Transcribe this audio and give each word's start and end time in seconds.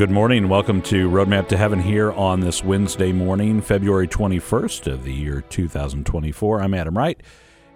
Good 0.00 0.10
morning. 0.10 0.48
Welcome 0.48 0.80
to 0.84 1.10
Roadmap 1.10 1.48
to 1.48 1.58
Heaven 1.58 1.78
here 1.78 2.10
on 2.12 2.40
this 2.40 2.64
Wednesday 2.64 3.12
morning, 3.12 3.60
February 3.60 4.08
21st 4.08 4.90
of 4.90 5.04
the 5.04 5.12
year 5.12 5.42
2024. 5.42 6.62
I'm 6.62 6.72
Adam 6.72 6.96
Wright, 6.96 7.22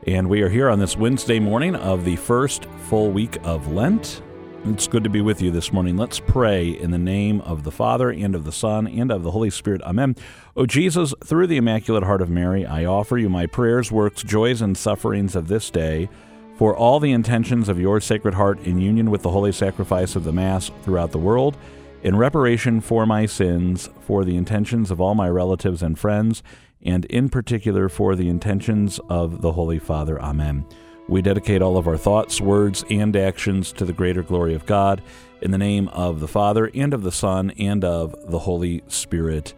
and 0.07 0.31
we 0.31 0.41
are 0.41 0.49
here 0.49 0.71
on 0.71 0.79
this 0.79 0.97
Wednesday 0.97 1.39
morning 1.39 1.77
of 1.77 2.07
the 2.07 2.17
first 2.17 2.65
full 2.89 3.11
week 3.11 3.37
of 3.45 3.71
Lent. 3.71 4.23
It's 4.65 4.89
good 4.89 5.05
to 5.05 5.11
be 5.11 5.21
with 5.21 5.43
you 5.43 5.51
this 5.51 5.71
morning. 5.71 5.99
Let's 5.99 6.19
pray 6.19 6.71
in 6.71 6.93
the 6.93 6.97
name 6.97 7.43
of 7.43 7.63
the 7.63 7.71
Father, 7.71 8.09
and 8.09 8.35
of 8.35 8.45
the 8.45 8.53
Son, 8.53 8.87
and 8.87 9.13
of 9.13 9.23
the 9.23 9.33
Holy 9.33 9.51
Spirit. 9.51 9.83
Amen. 9.83 10.17
O 10.57 10.65
Jesus, 10.65 11.13
through 11.23 11.49
the 11.49 11.59
Immaculate 11.59 12.05
Heart 12.05 12.23
of 12.23 12.31
Mary, 12.31 12.65
I 12.65 12.87
offer 12.87 13.19
you 13.19 13.29
my 13.29 13.45
prayers, 13.45 13.93
works, 13.93 14.23
joys, 14.23 14.63
and 14.63 14.79
sufferings 14.79 15.37
of 15.37 15.49
this 15.49 15.69
day 15.69 16.09
for 16.57 16.75
all 16.75 17.01
the 17.01 17.13
intentions 17.13 17.69
of 17.69 17.79
your 17.79 18.01
Sacred 18.01 18.33
Heart 18.33 18.61
in 18.61 18.79
union 18.79 19.11
with 19.11 19.21
the 19.21 19.31
holy 19.31 19.53
sacrifice 19.53 20.17
of 20.17 20.25
the 20.25 20.33
Mass 20.33 20.71
throughout 20.85 21.11
the 21.11 21.19
world 21.19 21.59
in 22.05 22.17
reparation 22.17 22.83
for 22.83 23.07
my 23.07 23.25
sins, 23.25 23.89
for 24.01 24.25
the 24.25 24.37
intentions 24.37 24.91
of 24.91 25.01
all 25.01 25.15
my 25.15 25.29
relatives 25.29 25.83
and 25.83 25.99
friends, 25.99 26.43
and 26.83 27.07
in 27.07 27.31
particular 27.31 27.89
for 27.89 28.15
the 28.15 28.29
intentions 28.29 29.01
of 29.09 29.41
the 29.41 29.53
Holy 29.53 29.79
Father. 29.79 30.21
Amen. 30.21 30.67
We 31.09 31.23
dedicate 31.23 31.63
all 31.63 31.79
of 31.79 31.89
our 31.89 31.97
thoughts, 31.97 32.43
words, 32.43 32.85
and 32.91 33.17
actions 33.17 33.73
to 33.73 33.87
the 33.87 33.93
greater 33.95 34.23
glory 34.23 34.55
of 34.55 34.67
God, 34.67 35.03
in 35.41 35.51
the 35.51 35.59
name 35.59 35.89
of 35.89 36.21
the 36.21 36.29
Father, 36.29 36.71
and 36.75 36.93
of 36.93 37.03
the 37.03 37.13
Son, 37.13 37.51
and 37.59 37.83
of 37.85 38.15
the 38.31 38.39
Holy 38.39 38.83
Spirit. 38.87 39.55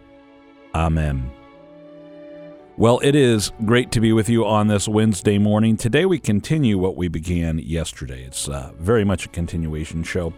Amen. 0.72 1.30
Well, 2.76 3.00
it 3.02 3.14
is 3.14 3.50
great 3.64 3.90
to 3.92 4.00
be 4.00 4.12
with 4.12 4.28
you 4.28 4.44
on 4.44 4.68
this 4.68 4.86
Wednesday 4.86 5.38
morning. 5.38 5.76
Today 5.76 6.04
we 6.04 6.18
continue 6.20 6.78
what 6.78 6.96
we 6.96 7.08
began 7.08 7.58
yesterday. 7.58 8.22
It's 8.22 8.48
uh, 8.48 8.70
very 8.78 9.04
much 9.04 9.26
a 9.26 9.30
continuation 9.30 10.04
show. 10.04 10.32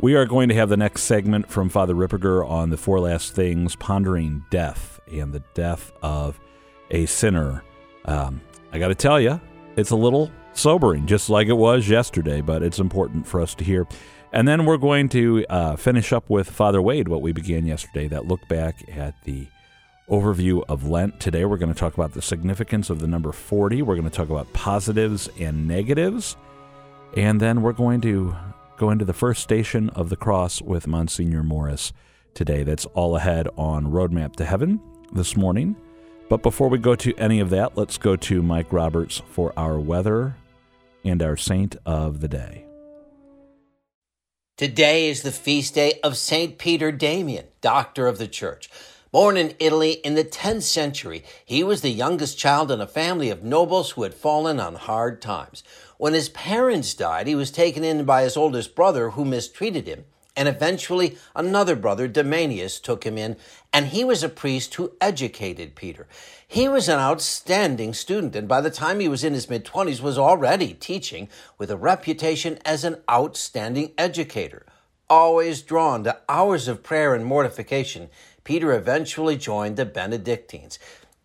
We 0.00 0.14
are 0.14 0.24
going 0.24 0.48
to 0.48 0.54
have 0.54 0.70
the 0.70 0.78
next 0.78 1.02
segment 1.02 1.50
from 1.50 1.68
Father 1.68 1.94
Ripperger 1.94 2.48
on 2.48 2.70
the 2.70 2.78
four 2.78 3.00
last 3.00 3.34
things, 3.34 3.76
pondering 3.76 4.42
death 4.48 4.98
and 5.12 5.30
the 5.30 5.42
death 5.52 5.92
of 6.02 6.40
a 6.90 7.04
sinner. 7.04 7.62
Um, 8.06 8.40
I 8.72 8.78
got 8.78 8.88
to 8.88 8.94
tell 8.94 9.20
you, 9.20 9.38
it's 9.76 9.90
a 9.90 9.96
little 9.96 10.30
sobering, 10.54 11.06
just 11.06 11.28
like 11.28 11.48
it 11.48 11.56
was 11.56 11.86
yesterday, 11.86 12.40
but 12.40 12.62
it's 12.62 12.78
important 12.78 13.26
for 13.26 13.42
us 13.42 13.54
to 13.56 13.64
hear. 13.64 13.86
And 14.32 14.48
then 14.48 14.64
we're 14.64 14.78
going 14.78 15.10
to 15.10 15.44
uh, 15.50 15.76
finish 15.76 16.14
up 16.14 16.30
with 16.30 16.48
Father 16.48 16.80
Wade, 16.80 17.06
what 17.06 17.20
we 17.20 17.32
began 17.32 17.66
yesterday, 17.66 18.08
that 18.08 18.26
look 18.26 18.48
back 18.48 18.82
at 18.96 19.22
the 19.24 19.48
overview 20.08 20.64
of 20.66 20.88
Lent. 20.88 21.20
Today 21.20 21.44
we're 21.44 21.58
going 21.58 21.74
to 21.74 21.78
talk 21.78 21.92
about 21.92 22.14
the 22.14 22.22
significance 22.22 22.88
of 22.88 23.00
the 23.00 23.06
number 23.06 23.32
40. 23.32 23.82
We're 23.82 23.96
going 23.96 24.08
to 24.08 24.16
talk 24.16 24.30
about 24.30 24.50
positives 24.54 25.28
and 25.38 25.68
negatives. 25.68 26.38
And 27.18 27.38
then 27.38 27.60
we're 27.60 27.74
going 27.74 28.00
to 28.00 28.34
go 28.80 28.88
into 28.88 29.04
the 29.04 29.12
first 29.12 29.42
station 29.42 29.90
of 29.90 30.08
the 30.08 30.16
cross 30.16 30.62
with 30.62 30.86
Monsignor 30.86 31.42
Morris 31.42 31.92
today. 32.32 32.62
That's 32.62 32.86
all 32.86 33.14
ahead 33.14 33.46
on 33.58 33.88
Roadmap 33.88 34.36
to 34.36 34.44
Heaven 34.46 34.80
this 35.12 35.36
morning. 35.36 35.76
But 36.30 36.42
before 36.42 36.68
we 36.68 36.78
go 36.78 36.94
to 36.94 37.14
any 37.16 37.40
of 37.40 37.50
that, 37.50 37.76
let's 37.76 37.98
go 37.98 38.16
to 38.16 38.40
Mike 38.40 38.72
Roberts 38.72 39.20
for 39.32 39.52
our 39.54 39.78
weather 39.78 40.34
and 41.04 41.22
our 41.22 41.36
saint 41.36 41.76
of 41.84 42.22
the 42.22 42.28
day. 42.28 42.64
Today 44.56 45.10
is 45.10 45.20
the 45.20 45.30
feast 45.30 45.74
day 45.74 46.00
of 46.02 46.16
St. 46.16 46.56
Peter 46.56 46.90
Damian, 46.90 47.48
doctor 47.60 48.06
of 48.06 48.16
the 48.16 48.28
church. 48.28 48.70
Born 49.12 49.36
in 49.36 49.54
Italy 49.58 49.94
in 50.04 50.14
the 50.14 50.22
10th 50.22 50.62
century, 50.62 51.24
he 51.44 51.64
was 51.64 51.80
the 51.80 51.90
youngest 51.90 52.38
child 52.38 52.70
in 52.70 52.80
a 52.80 52.86
family 52.86 53.28
of 53.28 53.42
nobles 53.42 53.90
who 53.90 54.04
had 54.04 54.14
fallen 54.14 54.60
on 54.60 54.76
hard 54.76 55.20
times. 55.20 55.64
When 55.98 56.14
his 56.14 56.28
parents 56.28 56.94
died, 56.94 57.26
he 57.26 57.34
was 57.34 57.50
taken 57.50 57.82
in 57.82 58.04
by 58.04 58.22
his 58.22 58.36
oldest 58.36 58.76
brother 58.76 59.10
who 59.10 59.24
mistreated 59.24 59.88
him. 59.88 60.04
And 60.36 60.46
eventually, 60.46 61.18
another 61.34 61.74
brother, 61.74 62.06
Damianus, 62.06 62.80
took 62.80 63.02
him 63.02 63.18
in, 63.18 63.36
and 63.72 63.86
he 63.86 64.04
was 64.04 64.22
a 64.22 64.28
priest 64.28 64.76
who 64.76 64.92
educated 65.00 65.74
Peter. 65.74 66.06
He 66.46 66.68
was 66.68 66.88
an 66.88 67.00
outstanding 67.00 67.94
student, 67.94 68.36
and 68.36 68.46
by 68.46 68.60
the 68.60 68.70
time 68.70 69.00
he 69.00 69.08
was 69.08 69.24
in 69.24 69.34
his 69.34 69.50
mid 69.50 69.64
20s, 69.64 70.00
was 70.00 70.18
already 70.18 70.72
teaching 70.72 71.28
with 71.58 71.68
a 71.72 71.76
reputation 71.76 72.60
as 72.64 72.84
an 72.84 73.02
outstanding 73.10 73.90
educator. 73.98 74.66
Always 75.10 75.62
drawn 75.62 76.04
to 76.04 76.20
hours 76.28 76.68
of 76.68 76.84
prayer 76.84 77.16
and 77.16 77.24
mortification, 77.24 78.08
Peter 78.44 78.72
eventually 78.72 79.36
joined 79.36 79.76
the 79.76 79.84
Benedictines. 79.84 80.78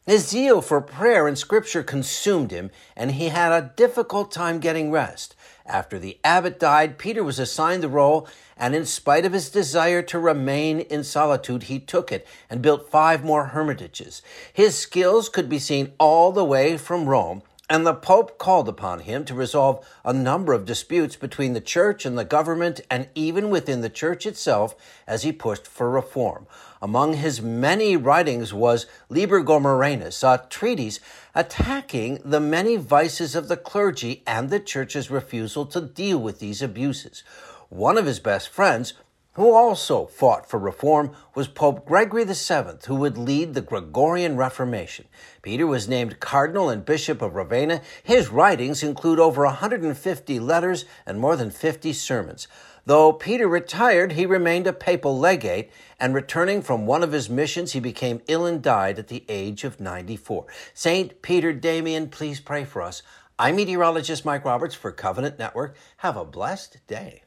His 0.06 0.28
zeal 0.28 0.62
for 0.62 0.82
prayer 0.82 1.28
and 1.28 1.38
scripture 1.38 1.82
consumed 1.82 2.52
him, 2.52 2.70
and 2.96 3.14
he 3.14 3.30
had 3.30 3.52
a 3.52 3.72
difficult 3.76 4.32
time 4.32 4.60
getting 4.60 4.92
rest. 4.92 5.36
After 5.66 5.98
the 5.98 6.20
abbot 6.24 6.60
died, 6.60 7.00
Peter 7.00 7.24
was 7.24 7.40
assigned 7.40 7.82
the 7.82 7.90
role, 7.90 8.28
and 8.56 8.76
in 8.76 8.86
spite 8.86 9.26
of 9.26 9.34
his 9.34 9.50
desire 9.50 10.04
to 10.04 10.20
remain 10.20 10.80
in 10.80 11.04
solitude, 11.04 11.64
he 11.64 11.80
took 11.80 12.12
it 12.12 12.28
and 12.52 12.62
built 12.62 12.92
five 12.92 13.24
more 13.24 13.46
hermitages. 13.46 14.22
His 14.54 14.78
skills 14.78 15.28
could 15.28 15.50
be 15.50 15.58
seen 15.58 15.94
all 15.98 16.32
the 16.32 16.46
way 16.46 16.78
from 16.78 17.10
Rome, 17.10 17.42
and 17.68 17.84
the 17.84 17.96
Pope 17.96 18.38
called 18.38 18.70
upon 18.70 19.00
him 19.00 19.26
to 19.26 19.34
resolve 19.34 19.84
a 20.06 20.14
number 20.14 20.54
of 20.54 20.66
disputes 20.66 21.16
between 21.16 21.54
the 21.54 21.62
church 21.62 22.06
and 22.06 22.16
the 22.16 22.24
government, 22.24 22.80
and 22.92 23.10
even 23.16 23.50
within 23.50 23.82
the 23.82 23.90
church 23.90 24.28
itself, 24.28 24.76
as 25.08 25.24
he 25.24 25.32
pushed 25.32 25.66
for 25.66 25.90
reform. 25.90 26.46
Among 26.82 27.14
his 27.14 27.42
many 27.42 27.96
writings 27.96 28.54
was 28.54 28.86
Liber 29.10 29.42
Gomorrhianus, 29.42 30.24
a 30.24 30.46
treatise 30.50 31.00
attacking 31.34 32.20
the 32.26 32.40
many 32.40 32.76
vices 32.76 33.36
of 33.36 33.48
the 33.48 33.58
clergy 33.58 34.24
and 34.28 34.50
the 34.50 34.60
church's 34.60 35.10
refusal 35.10 35.66
to 35.68 35.82
deal 35.82 36.18
with 36.18 36.40
these 36.40 36.62
abuses. 36.62 37.24
One 37.70 37.98
of 37.98 38.06
his 38.06 38.20
best 38.20 38.50
friends, 38.50 38.94
who 39.34 39.52
also 39.52 40.06
fought 40.06 40.50
for 40.50 40.58
reform, 40.58 41.12
was 41.34 41.50
Pope 41.50 41.86
Gregory 41.86 42.24
VII, 42.24 42.78
who 42.88 42.96
would 42.96 43.18
lead 43.18 43.54
the 43.54 43.62
Gregorian 43.62 44.38
Reformation. 44.38 45.06
Peter 45.42 45.68
was 45.68 45.90
named 45.90 46.22
Cardinal 46.22 46.70
and 46.70 46.86
Bishop 46.86 47.22
of 47.22 47.36
Ravenna. 47.36 47.82
His 48.02 48.30
writings 48.30 48.82
include 48.82 49.20
over 49.20 49.44
150 49.44 50.40
letters 50.40 50.86
and 51.06 51.20
more 51.20 51.36
than 51.36 51.52
50 51.52 51.92
sermons. 51.92 52.48
Though 52.88 53.14
Peter 53.14 53.48
retired, 53.48 54.12
he 54.12 54.28
remained 54.28 54.68
a 54.68 54.74
papal 54.74 55.18
legate, 55.18 55.72
and 56.00 56.14
returning 56.14 56.62
from 56.62 56.86
one 56.86 57.02
of 57.02 57.14
his 57.14 57.30
missions, 57.30 57.72
he 57.72 57.80
became 57.80 58.22
ill 58.28 58.46
and 58.46 58.62
died 58.62 59.00
at 59.00 59.08
the 59.08 59.26
age 59.28 59.64
of 59.64 59.80
94. 59.80 60.46
St. 60.74 61.22
Peter 61.24 61.52
Damian, 61.52 62.10
please 62.10 62.40
pray 62.40 62.64
for 62.64 62.84
us. 62.84 63.02
I'm 63.40 63.56
meteorologist 63.56 64.24
Mike 64.24 64.46
Roberts 64.46 64.76
for 64.76 64.92
Covenant 64.92 65.40
Network. 65.40 65.76
Have 65.98 66.16
a 66.16 66.26
blessed 66.26 66.78
day. 66.86 67.24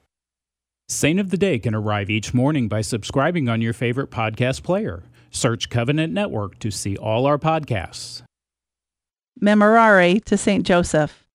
Saint 0.89 1.21
of 1.21 1.31
the 1.31 1.37
Day 1.37 1.59
can 1.59 1.75
arrive 1.75 2.09
each 2.09 2.33
morning 2.33 2.69
by 2.69 2.81
subscribing 2.81 3.49
on 3.49 3.61
your 3.61 3.75
favorite 3.75 4.11
podcast 4.11 4.63
player. 4.63 5.03
Search 5.31 5.69
Covenant 5.69 6.15
Network 6.15 6.59
to 6.61 6.71
see 6.71 6.97
all 6.97 7.27
our 7.27 7.37
podcasts. 7.37 8.23
Memorare 9.43 10.25
to 10.25 10.37
St. 10.39 10.65
Joseph. 10.65 11.27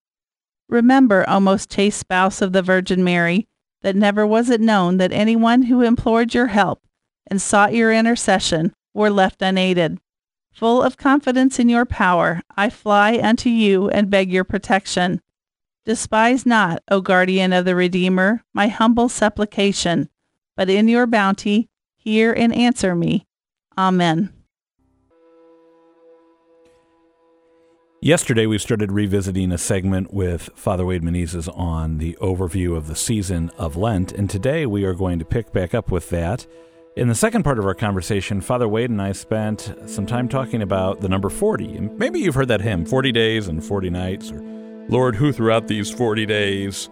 Remember, 0.70 1.24
O 1.28 1.40
most 1.40 1.70
chaste 1.70 2.00
spouse 2.00 2.42
of 2.42 2.52
the 2.52 2.64
Virgin 2.64 3.04
Mary, 3.04 3.46
that 3.84 3.96
never 3.96 4.26
was 4.26 4.50
it 4.50 4.60
known 4.60 4.98
that 4.98 5.12
anyone 5.12 5.64
who 5.64 5.82
implored 5.82 6.34
your 6.34 6.48
help 6.48 6.82
and 7.28 7.42
sought 7.42 7.74
your 7.74 7.94
intercession 7.94 8.74
were 8.94 9.10
left 9.10 9.42
unaided. 9.42 10.00
Full 10.52 10.82
of 10.82 10.98
confidence 10.98 11.60
in 11.60 11.70
your 11.70 11.86
power, 11.86 12.42
I 12.56 12.70
fly 12.70 13.20
unto 13.22 13.50
you 13.50 13.90
and 13.90 14.10
beg 14.10 14.32
your 14.32 14.44
protection. 14.44 15.22
Despise 15.86 16.46
not, 16.46 16.82
O 16.90 17.02
guardian 17.02 17.52
of 17.54 17.66
the 17.66 17.76
Redeemer, 17.76 18.44
my 18.54 18.68
humble 18.68 19.10
supplication, 19.10 20.10
but 20.56 20.70
in 20.70 20.88
your 20.88 21.06
bounty 21.06 21.70
hear 21.96 22.34
and 22.34 22.54
answer 22.54 22.96
me. 22.96 23.26
Amen. 23.78 24.32
Yesterday, 28.04 28.48
we 28.48 28.58
started 28.58 28.92
revisiting 28.92 29.54
a 29.54 29.58
segment 29.58 30.14
with 30.14 30.50
Father 30.56 30.86
Wade 30.86 31.04
Menezes 31.04 31.48
on 31.58 32.00
the 32.00 32.18
overview 32.20 32.76
of 32.76 32.88
the 32.88 32.98
season 32.98 33.50
of 33.58 33.78
Lent, 33.78 34.12
and 34.12 34.30
today 34.30 34.66
we 34.66 34.84
are 34.84 34.94
going 34.94 35.20
to 35.20 35.26
pick 35.26 35.54
back 35.54 35.74
up 35.74 35.90
with 35.90 36.10
that. 36.10 36.46
In 36.98 37.08
the 37.08 37.16
second 37.16 37.44
part 37.44 37.60
of 37.60 37.66
our 37.66 37.74
conversation, 37.74 38.42
Father 38.42 38.68
Wade 38.68 38.90
and 38.90 39.02
I 39.02 39.14
spent 39.14 39.74
some 39.86 40.06
time 40.06 40.28
talking 40.28 40.62
about 40.62 41.00
the 41.00 41.08
number 41.08 41.30
40. 41.30 41.78
And 41.78 41.98
maybe 41.98 42.20
you've 42.20 42.36
heard 42.36 42.50
that 42.50 42.60
hymn, 42.60 42.86
40 42.86 43.14
Days 43.14 43.48
and 43.48 43.64
40 43.64 43.90
Nights, 43.90 44.34
or 44.34 44.42
Lord, 44.90 45.16
who 45.16 45.32
throughout 45.32 45.70
these 45.70 45.90
40 45.90 46.26
days, 46.26 46.90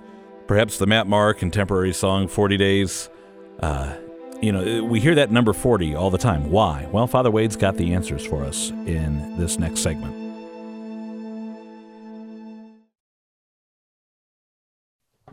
perhaps 0.48 0.78
the 0.78 0.88
Matt 0.88 1.08
Maher 1.08 1.34
contemporary 1.34 1.92
song, 1.92 2.30
40 2.30 2.56
Days. 2.56 3.10
Uh, 3.60 3.96
you 4.42 4.54
know, 4.54 4.86
we 4.86 5.02
hear 5.02 5.16
that 5.16 5.30
number 5.30 5.52
40 5.52 5.94
all 5.94 6.10
the 6.10 6.18
time. 6.18 6.50
Why? 6.50 6.88
Well, 6.90 7.06
Father 7.06 7.32
Wade's 7.32 7.58
got 7.58 7.76
the 7.76 7.94
answers 7.94 8.26
for 8.26 8.46
us 8.46 8.70
in 8.70 9.38
this 9.38 9.60
next 9.60 9.82
segment. 9.82 10.21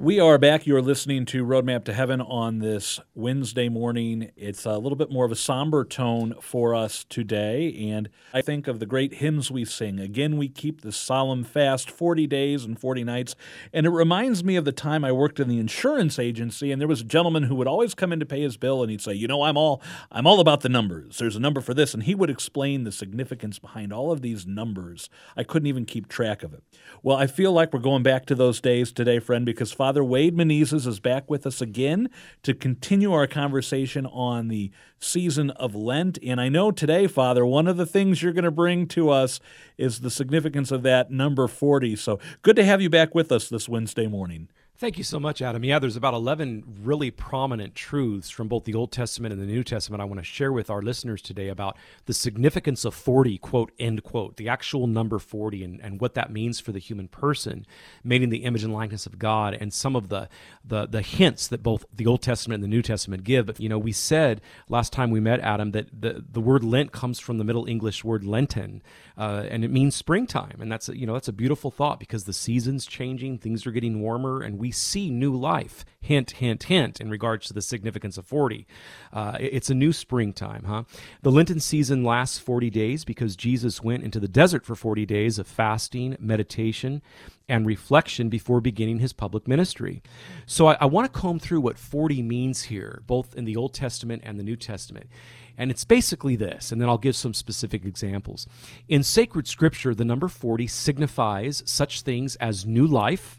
We 0.01 0.21
are 0.21 0.39
back. 0.39 0.65
You're 0.65 0.81
listening 0.81 1.27
to 1.27 1.45
Roadmap 1.45 1.83
to 1.87 1.93
Heaven 1.93 2.21
on 2.21 2.61
this 2.61 3.01
Wednesday 3.17 3.69
morning. 3.69 4.31
It's 4.37 4.65
a 4.65 4.79
little 4.79 4.95
bit 4.95 5.11
more 5.11 5.25
of 5.25 5.33
a 5.33 5.37
somber 5.37 5.85
tone 5.85 6.37
for 6.41 6.73
us 6.73 7.03
today, 7.03 7.75
and 7.91 8.09
I 8.33 8.41
think 8.41 8.69
of 8.69 8.79
the 8.79 8.87
great 8.87 9.15
hymns 9.15 9.51
we 9.51 9.65
sing. 9.65 9.99
Again, 9.99 10.37
we 10.37 10.49
keep 10.49 10.83
the 10.83 10.93
solemn 10.93 11.43
fast 11.43 11.91
40 11.91 12.29
days 12.29 12.65
and 12.65 12.79
40 12.79 13.03
nights, 13.03 13.35
and 13.73 13.87
it 13.87 13.91
reminds 13.91 14.45
me 14.45 14.55
of 14.55 14.65
the 14.65 14.71
time 14.71 15.05
I 15.05 15.11
worked 15.11 15.41
in 15.41 15.49
the 15.49 15.59
insurance 15.59 16.17
agency, 16.17 16.71
and 16.71 16.81
there 16.81 16.87
was 16.87 17.01
a 17.01 17.05
gentleman 17.05 17.43
who 17.43 17.57
would 17.57 17.67
always 17.67 17.97
come 17.97 18.13
in 18.13 18.21
to 18.21 18.27
pay 18.27 18.43
his 18.43 18.57
bill, 18.57 18.83
and 18.83 18.93
he'd 18.93 19.01
say, 19.01 19.15
"You 19.15 19.27
know, 19.27 19.43
I'm 19.43 19.57
all 19.57 19.83
I'm 20.13 20.29
all 20.29 20.39
about 20.39 20.61
the 20.61 20.69
numbers. 20.69 21.19
There's 21.19 21.35
a 21.35 21.41
number 21.41 21.61
for 21.61 21.75
this," 21.75 21.93
and 21.93 22.05
he 22.05 22.15
would 22.15 22.31
explain 22.31 22.85
the 22.85 22.93
significance 22.93 23.59
behind 23.59 23.93
all 23.93 24.13
of 24.13 24.23
these 24.23 24.47
numbers. 24.47 25.11
I 25.37 25.43
couldn't 25.43 25.67
even 25.67 25.87
keep 25.87 26.07
track 26.07 26.45
of 26.45 26.55
it. 26.55 26.63
Well, 27.03 27.17
I 27.17 27.27
feel 27.27 27.51
like 27.51 27.73
we're 27.73 27.81
going 27.81 28.05
back 28.05 28.27
to 28.27 28.37
those 28.37 28.61
days 28.61 28.93
today, 28.93 29.19
friend, 29.19 29.45
because 29.45 29.73
Father 29.89 30.05
Wade 30.05 30.37
Menezes 30.37 30.87
is 30.87 31.01
back 31.01 31.31
with 31.31 31.47
us 31.47 31.63
again 31.63 32.11
to 32.43 32.53
continue 32.53 33.11
our 33.11 33.27
conversation 33.27 34.05
on 34.05 34.49
the 34.49 34.71
season 35.01 35.49
of 35.53 35.75
Lent. 35.75 36.19
And 36.23 36.39
I 36.39 36.51
know 36.51 36.71
today, 36.71 37.07
Father, 37.07 37.47
one 37.47 37.67
of 37.67 37.79
the 37.79 37.87
things 37.87 38.23
you're 38.23 38.35
going 38.35 38.45
to 38.45 38.51
bring 38.51 38.87
to 38.89 39.09
us 39.09 39.41
is 39.79 40.01
the 40.01 40.11
significance 40.11 40.71
of 40.71 40.83
that 40.83 41.11
number 41.11 41.49
40. 41.49 41.97
So 41.97 42.19
good 42.43 42.55
to 42.57 42.67
have 42.67 42.83
you 42.83 42.91
back 42.91 43.15
with 43.15 43.33
us 43.33 43.49
this 43.49 43.67
Wednesday 43.67 44.07
morning. 44.07 44.49
Thank 44.81 44.97
you 44.97 45.03
so 45.03 45.19
much, 45.19 45.43
Adam. 45.43 45.65
Yeah, 45.65 45.81
there's 45.81 45.97
about 45.97 46.15
11 46.15 46.79
really 46.85 47.11
prominent 47.11 47.75
truths 47.75 48.31
from 48.31 48.47
both 48.47 48.63
the 48.63 48.75
Old 48.75 48.93
Testament 48.93 49.33
and 49.33 49.43
the 49.43 49.47
New 49.47 49.65
Testament 49.65 50.01
I 50.01 50.05
want 50.05 50.21
to 50.21 50.25
share 50.25 50.53
with 50.53 50.71
our 50.71 50.81
listeners 50.81 51.21
today 51.21 51.49
about 51.49 51.77
the 52.07 52.15
significance 52.15 52.85
of 52.85 52.95
40, 52.95 53.39
quote, 53.39 53.73
end 53.81 54.05
quote, 54.05 54.37
the 54.37 54.49
actual 54.49 54.87
number 54.87 55.19
40 55.19 55.65
and, 55.65 55.81
and 55.81 56.01
what 56.01 56.15
that 56.15 56.31
means 56.31 56.61
for 56.61 56.71
the 56.71 56.79
human 56.79 57.09
person, 57.09 57.67
made 58.05 58.23
in 58.23 58.31
the 58.31 58.45
image 58.45 58.63
and 58.63 58.73
likeness 58.73 59.05
of 59.05 59.19
God, 59.19 59.53
and 59.61 59.75
some 59.75 59.97
of 59.97 60.11
the, 60.11 60.29
the, 60.65 60.87
the 60.87 61.03
hints 61.03 61.49
that 61.49 61.61
both 61.61 61.85
the 61.93 62.07
Old 62.07 62.23
Testament 62.23 62.63
and 62.63 62.73
the 62.73 62.77
New 62.77 62.83
Testament 62.83 63.25
give. 63.25 63.47
But, 63.47 63.59
you 63.59 63.69
know, 63.69 63.79
we 63.81 63.91
said 63.91 64.41
last 64.69 64.93
time 64.93 65.11
we 65.11 65.19
met, 65.19 65.41
Adam, 65.41 65.73
that 65.73 65.89
the, 66.01 66.25
the 66.31 66.41
word 66.41 66.63
Lent 66.63 66.93
comes 66.93 67.19
from 67.19 67.39
the 67.39 67.45
Middle 67.45 67.67
English 67.67 68.05
word 68.05 68.23
Lenten, 68.23 68.81
uh, 69.17 69.45
and 69.51 69.65
it 69.65 69.73
means 69.73 69.97
springtime. 69.97 70.59
And 70.61 70.71
that's, 70.71 70.89
a, 70.89 70.97
you 70.97 71.05
know, 71.05 71.15
that's 71.15 71.27
a 71.27 71.33
beautiful 71.33 71.73
thought 71.73 71.99
because 71.99 72.27
the 72.27 72.33
season's 72.33 72.87
changing, 72.87 73.39
things 73.39 73.67
are 73.67 73.73
getting 73.73 74.01
warmer, 74.01 74.41
and 74.41 74.57
we 74.57 74.68
we 74.69 74.73
see 74.73 75.09
new 75.09 75.35
life. 75.35 75.87
Hint, 75.99 76.33
hint, 76.33 76.65
hint, 76.65 77.01
in 77.01 77.09
regards 77.09 77.47
to 77.47 77.55
the 77.55 77.63
significance 77.63 78.19
of 78.19 78.27
40. 78.27 78.67
Uh, 79.13 79.39
it's 79.41 79.71
a 79.71 79.75
new 79.75 79.95
springtime, 79.95 80.65
huh? 80.65 80.85
The 81.23 81.31
Lenten 81.31 81.59
season 81.59 82.05
lasts 82.05 82.39
40 82.39 82.69
days 82.69 83.03
because 83.05 83.35
Jesus 83.35 83.83
went 83.83 84.05
into 84.05 84.21
the 84.21 84.29
desert 84.29 84.67
for 84.67 84.75
40 84.75 85.07
days 85.07 85.39
of 85.39 85.47
fasting, 85.47 86.17
meditation, 86.21 87.01
and 87.49 87.67
reflection 87.67 88.29
before 88.29 88.61
beginning 88.61 88.99
his 88.99 89.15
public 89.15 89.49
ministry. 89.49 90.03
So 90.45 90.67
I, 90.67 90.77
I 90.83 90.85
want 90.85 91.11
to 91.11 91.19
comb 91.19 91.39
through 91.39 91.63
what 91.63 91.79
40 91.79 92.23
means 92.23 92.65
here, 92.65 93.03
both 93.07 93.35
in 93.35 93.47
the 93.47 93.57
Old 93.57 93.73
Testament 93.73 94.23
and 94.25 94.39
the 94.39 94.45
New 94.45 94.57
Testament. 94.57 95.09
And 95.57 95.71
it's 95.71 95.85
basically 95.85 96.37
this, 96.37 96.71
and 96.71 96.81
then 96.81 96.89
I'll 96.89 96.99
give 96.99 97.17
some 97.17 97.35
specific 97.35 97.85
examples. 97.85 98.47
In 98.87 99.03
sacred 99.03 99.49
scripture, 99.49 99.95
the 99.95 100.05
number 100.05 100.29
40 100.29 100.67
signifies 100.69 101.63
such 101.67 102.03
things 102.03 102.37
as 102.37 102.67
new 102.67 102.87
life, 102.87 103.38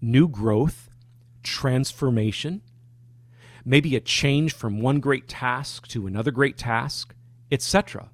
new 0.00 0.28
growth, 0.28 0.90
transformation, 1.42 2.62
maybe 3.64 3.96
a 3.96 4.00
change 4.00 4.54
from 4.54 4.80
one 4.80 5.00
great 5.00 5.28
task 5.28 5.86
to 5.88 6.06
another 6.06 6.30
great 6.30 6.56
task, 6.56 7.14
etc. 7.50 8.10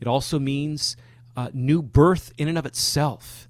It 0.00 0.06
also 0.06 0.38
means 0.38 0.96
a 1.36 1.50
new 1.52 1.82
birth 1.82 2.32
in 2.38 2.48
and 2.48 2.58
of 2.58 2.66
itself, 2.66 3.48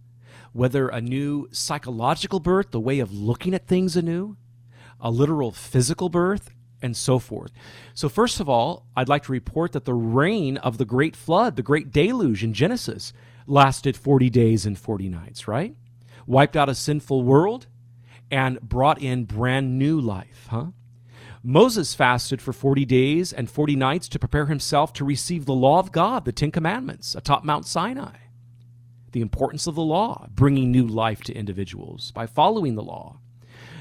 whether 0.52 0.88
a 0.88 1.00
new 1.00 1.48
psychological 1.52 2.40
birth, 2.40 2.70
the 2.70 2.80
way 2.80 2.98
of 2.98 3.12
looking 3.12 3.54
at 3.54 3.66
things 3.66 3.96
anew, 3.96 4.36
a 5.00 5.10
literal 5.10 5.52
physical 5.52 6.08
birth, 6.08 6.50
and 6.82 6.96
so 6.96 7.18
forth. 7.18 7.52
So, 7.94 8.08
first 8.08 8.40
of 8.40 8.48
all, 8.48 8.86
I'd 8.96 9.08
like 9.08 9.24
to 9.24 9.32
report 9.32 9.72
that 9.72 9.84
the 9.84 9.94
reign 9.94 10.56
of 10.58 10.78
the 10.78 10.84
great 10.84 11.14
flood, 11.14 11.56
the 11.56 11.62
great 11.62 11.92
deluge 11.92 12.42
in 12.42 12.54
Genesis, 12.54 13.12
lasted 13.46 13.96
40 13.96 14.30
days 14.30 14.66
and 14.66 14.78
40 14.78 15.08
nights, 15.08 15.46
right? 15.46 15.74
Wiped 16.30 16.56
out 16.56 16.68
a 16.68 16.74
sinful 16.74 17.24
world, 17.24 17.66
and 18.30 18.60
brought 18.60 19.02
in 19.02 19.24
brand 19.24 19.76
new 19.76 20.00
life, 20.00 20.46
huh? 20.48 20.66
Moses 21.42 21.92
fasted 21.92 22.40
for 22.40 22.52
40 22.52 22.84
days 22.84 23.32
and 23.32 23.50
40 23.50 23.74
nights 23.74 24.08
to 24.10 24.18
prepare 24.18 24.46
himself 24.46 24.92
to 24.92 25.04
receive 25.04 25.44
the 25.44 25.52
law 25.52 25.80
of 25.80 25.90
God, 25.90 26.24
the 26.24 26.30
Ten 26.30 26.52
Commandments, 26.52 27.16
atop 27.16 27.42
Mount 27.42 27.66
Sinai. 27.66 28.14
The 29.10 29.22
importance 29.22 29.66
of 29.66 29.74
the 29.74 29.82
law, 29.82 30.28
bringing 30.30 30.70
new 30.70 30.86
life 30.86 31.22
to 31.22 31.34
individuals 31.34 32.12
by 32.12 32.26
following 32.26 32.76
the 32.76 32.84
law. 32.84 33.18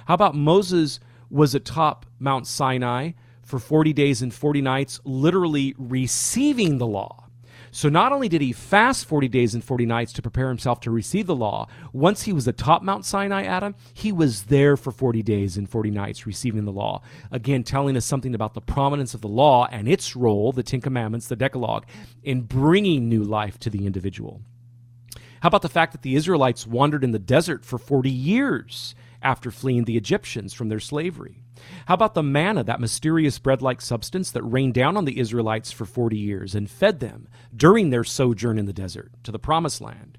How 0.07 0.15
about 0.15 0.33
Moses 0.33 0.99
was 1.29 1.53
atop 1.53 2.07
Mount 2.17 2.47
Sinai 2.47 3.11
for 3.43 3.59
40 3.59 3.93
days 3.93 4.23
and 4.23 4.33
40 4.33 4.61
nights, 4.61 4.99
literally 5.03 5.75
receiving 5.77 6.79
the 6.79 6.87
law? 6.87 7.28
So 7.71 7.89
not 7.89 8.11
only 8.11 8.29
did 8.29 8.41
he 8.41 8.51
fast 8.51 9.05
40 9.05 9.27
days 9.27 9.53
and 9.53 9.63
40 9.63 9.85
nights 9.85 10.13
to 10.13 10.21
prepare 10.21 10.49
himself 10.49 10.79
to 10.81 10.91
receive 10.91 11.27
the 11.27 11.35
law, 11.35 11.67
once 11.93 12.23
he 12.23 12.33
was 12.33 12.47
atop 12.47 12.83
Mount 12.83 13.05
Sinai, 13.05 13.43
Adam, 13.43 13.75
he 13.93 14.11
was 14.11 14.43
there 14.43 14.75
for 14.77 14.91
40 14.91 15.21
days 15.23 15.57
and 15.57 15.69
40 15.69 15.91
nights 15.91 16.25
receiving 16.25 16.65
the 16.65 16.71
law. 16.71 17.01
Again, 17.31 17.63
telling 17.63 17.95
us 17.97 18.05
something 18.05 18.33
about 18.33 18.53
the 18.53 18.61
prominence 18.61 19.13
of 19.13 19.21
the 19.21 19.27
law 19.27 19.67
and 19.71 19.87
its 19.87 20.15
role, 20.15 20.51
the 20.51 20.63
Ten 20.63 20.81
Commandments, 20.81 21.27
the 21.27 21.35
Decalogue, 21.35 21.85
in 22.23 22.41
bringing 22.41 23.07
new 23.07 23.23
life 23.23 23.59
to 23.59 23.69
the 23.69 23.85
individual. 23.85 24.41
How 25.41 25.47
about 25.47 25.61
the 25.61 25.69
fact 25.69 25.93
that 25.93 26.01
the 26.01 26.15
Israelites 26.15 26.67
wandered 26.67 27.03
in 27.03 27.11
the 27.11 27.19
desert 27.19 27.63
for 27.63 27.77
40 27.77 28.09
years 28.09 28.93
after 29.21 29.51
fleeing 29.51 29.85
the 29.85 29.97
Egyptians 29.97 30.53
from 30.53 30.69
their 30.69 30.79
slavery? 30.79 31.43
How 31.87 31.93
about 31.93 32.13
the 32.13 32.23
manna, 32.23 32.63
that 32.63 32.79
mysterious 32.79 33.39
bread 33.39 33.61
like 33.61 33.81
substance 33.81 34.31
that 34.31 34.43
rained 34.43 34.73
down 34.73 34.97
on 34.97 35.05
the 35.05 35.19
Israelites 35.19 35.71
for 35.71 35.85
40 35.85 36.17
years 36.17 36.55
and 36.55 36.69
fed 36.69 36.99
them 36.99 37.27
during 37.55 37.89
their 37.89 38.03
sojourn 38.03 38.57
in 38.57 38.65
the 38.65 38.73
desert 38.73 39.11
to 39.23 39.31
the 39.31 39.39
promised 39.39 39.81
land? 39.81 40.17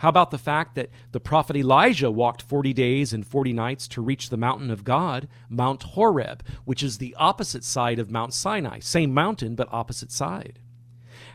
How 0.00 0.08
about 0.08 0.30
the 0.30 0.38
fact 0.38 0.76
that 0.76 0.88
the 1.12 1.20
prophet 1.20 1.56
Elijah 1.56 2.10
walked 2.10 2.40
40 2.40 2.72
days 2.72 3.12
and 3.12 3.26
40 3.26 3.52
nights 3.52 3.86
to 3.88 4.00
reach 4.00 4.30
the 4.30 4.38
mountain 4.38 4.70
of 4.70 4.82
God, 4.82 5.28
Mount 5.50 5.82
Horeb, 5.82 6.42
which 6.64 6.82
is 6.82 6.96
the 6.96 7.14
opposite 7.18 7.64
side 7.64 7.98
of 7.98 8.10
Mount 8.10 8.32
Sinai? 8.32 8.78
Same 8.78 9.12
mountain, 9.12 9.54
but 9.54 9.68
opposite 9.70 10.10
side. 10.10 10.58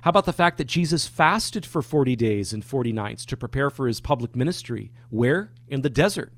How 0.02 0.10
about 0.10 0.26
the 0.26 0.34
fact 0.34 0.58
that 0.58 0.66
Jesus 0.66 1.08
fasted 1.08 1.64
for 1.64 1.84
40 1.84 2.16
days 2.16 2.54
and 2.54 2.66
40 2.66 2.92
nights 2.92 3.24
to 3.28 3.38
prepare 3.38 3.70
for 3.70 3.88
his 3.88 4.02
public 4.02 4.36
ministry? 4.36 4.92
Where? 5.10 5.52
In 5.68 5.82
the 5.82 5.90
desert. 5.90 6.34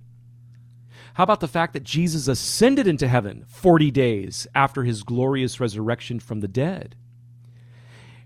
How 1.17 1.23
about 1.23 1.39
the 1.39 1.47
fact 1.47 1.73
that 1.73 1.83
Jesus 1.83 2.27
ascended 2.27 2.85
into 2.85 3.07
heaven 3.07 3.43
40 3.47 3.89
days 3.89 4.45
after 4.53 4.83
his 4.83 5.01
glorious 5.01 5.59
resurrection 5.59 6.19
from 6.19 6.41
the 6.41 6.47
dead? 6.47 6.95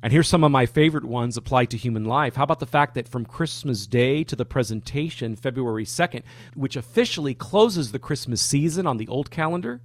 And 0.04 0.12
here's 0.12 0.28
some 0.28 0.44
of 0.44 0.52
my 0.52 0.66
favorite 0.66 1.06
ones 1.06 1.38
applied 1.38 1.70
to 1.70 1.78
human 1.78 2.04
life. 2.04 2.36
How 2.36 2.44
about 2.44 2.60
the 2.60 2.66
fact 2.66 2.96
that 2.96 3.08
from 3.08 3.24
Christmas 3.24 3.88
Day 3.88 4.26
to 4.26 4.36
the 4.36 4.44
presentation, 4.44 5.38
February 5.38 5.86
2nd, 5.86 6.24
which 6.54 6.76
officially 6.76 7.34
closes 7.34 7.94
the 7.94 7.98
Christmas 7.98 8.42
season 8.42 8.86
on 8.86 8.98
the 8.98 9.08
old 9.08 9.32
calendar, 9.32 9.80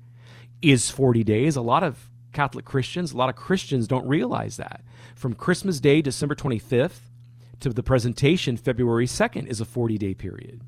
is 0.61 0.91
40 0.91 1.23
days? 1.23 1.55
A 1.55 1.63
lot 1.63 1.85
of 1.85 2.11
Catholic 2.33 2.65
Christians, 2.65 3.13
a 3.13 3.17
lot 3.17 3.29
of 3.29 3.37
Christians 3.37 3.87
don't 3.87 4.09
realize 4.09 4.57
that. 4.57 4.83
From 5.15 5.35
Christmas 5.35 5.79
Day, 5.79 6.03
December 6.03 6.35
25th, 6.35 7.03
to 7.61 7.69
the 7.69 7.85
presentation, 7.85 8.57
February 8.57 9.07
2nd, 9.07 9.47
is 9.47 9.61
a 9.61 9.65
40 9.65 9.97
day 9.97 10.13
period. 10.13 10.63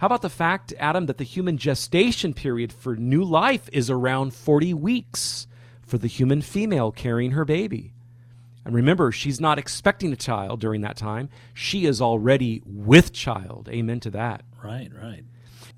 How 0.00 0.06
about 0.06 0.22
the 0.22 0.30
fact, 0.30 0.72
Adam, 0.78 1.06
that 1.06 1.18
the 1.18 1.24
human 1.24 1.58
gestation 1.58 2.34
period 2.34 2.72
for 2.72 2.96
new 2.96 3.24
life 3.24 3.68
is 3.72 3.90
around 3.90 4.34
40 4.34 4.74
weeks 4.74 5.46
for 5.86 5.98
the 5.98 6.06
human 6.06 6.42
female 6.42 6.92
carrying 6.92 7.32
her 7.32 7.44
baby? 7.44 7.92
And 8.64 8.74
remember, 8.74 9.10
she's 9.10 9.40
not 9.40 9.58
expecting 9.58 10.12
a 10.12 10.16
child 10.16 10.60
during 10.60 10.82
that 10.82 10.96
time. 10.96 11.30
She 11.54 11.86
is 11.86 12.00
already 12.00 12.62
with 12.64 13.12
child. 13.12 13.68
Amen 13.70 14.00
to 14.00 14.10
that. 14.10 14.42
Right, 14.62 14.90
right. 14.94 15.24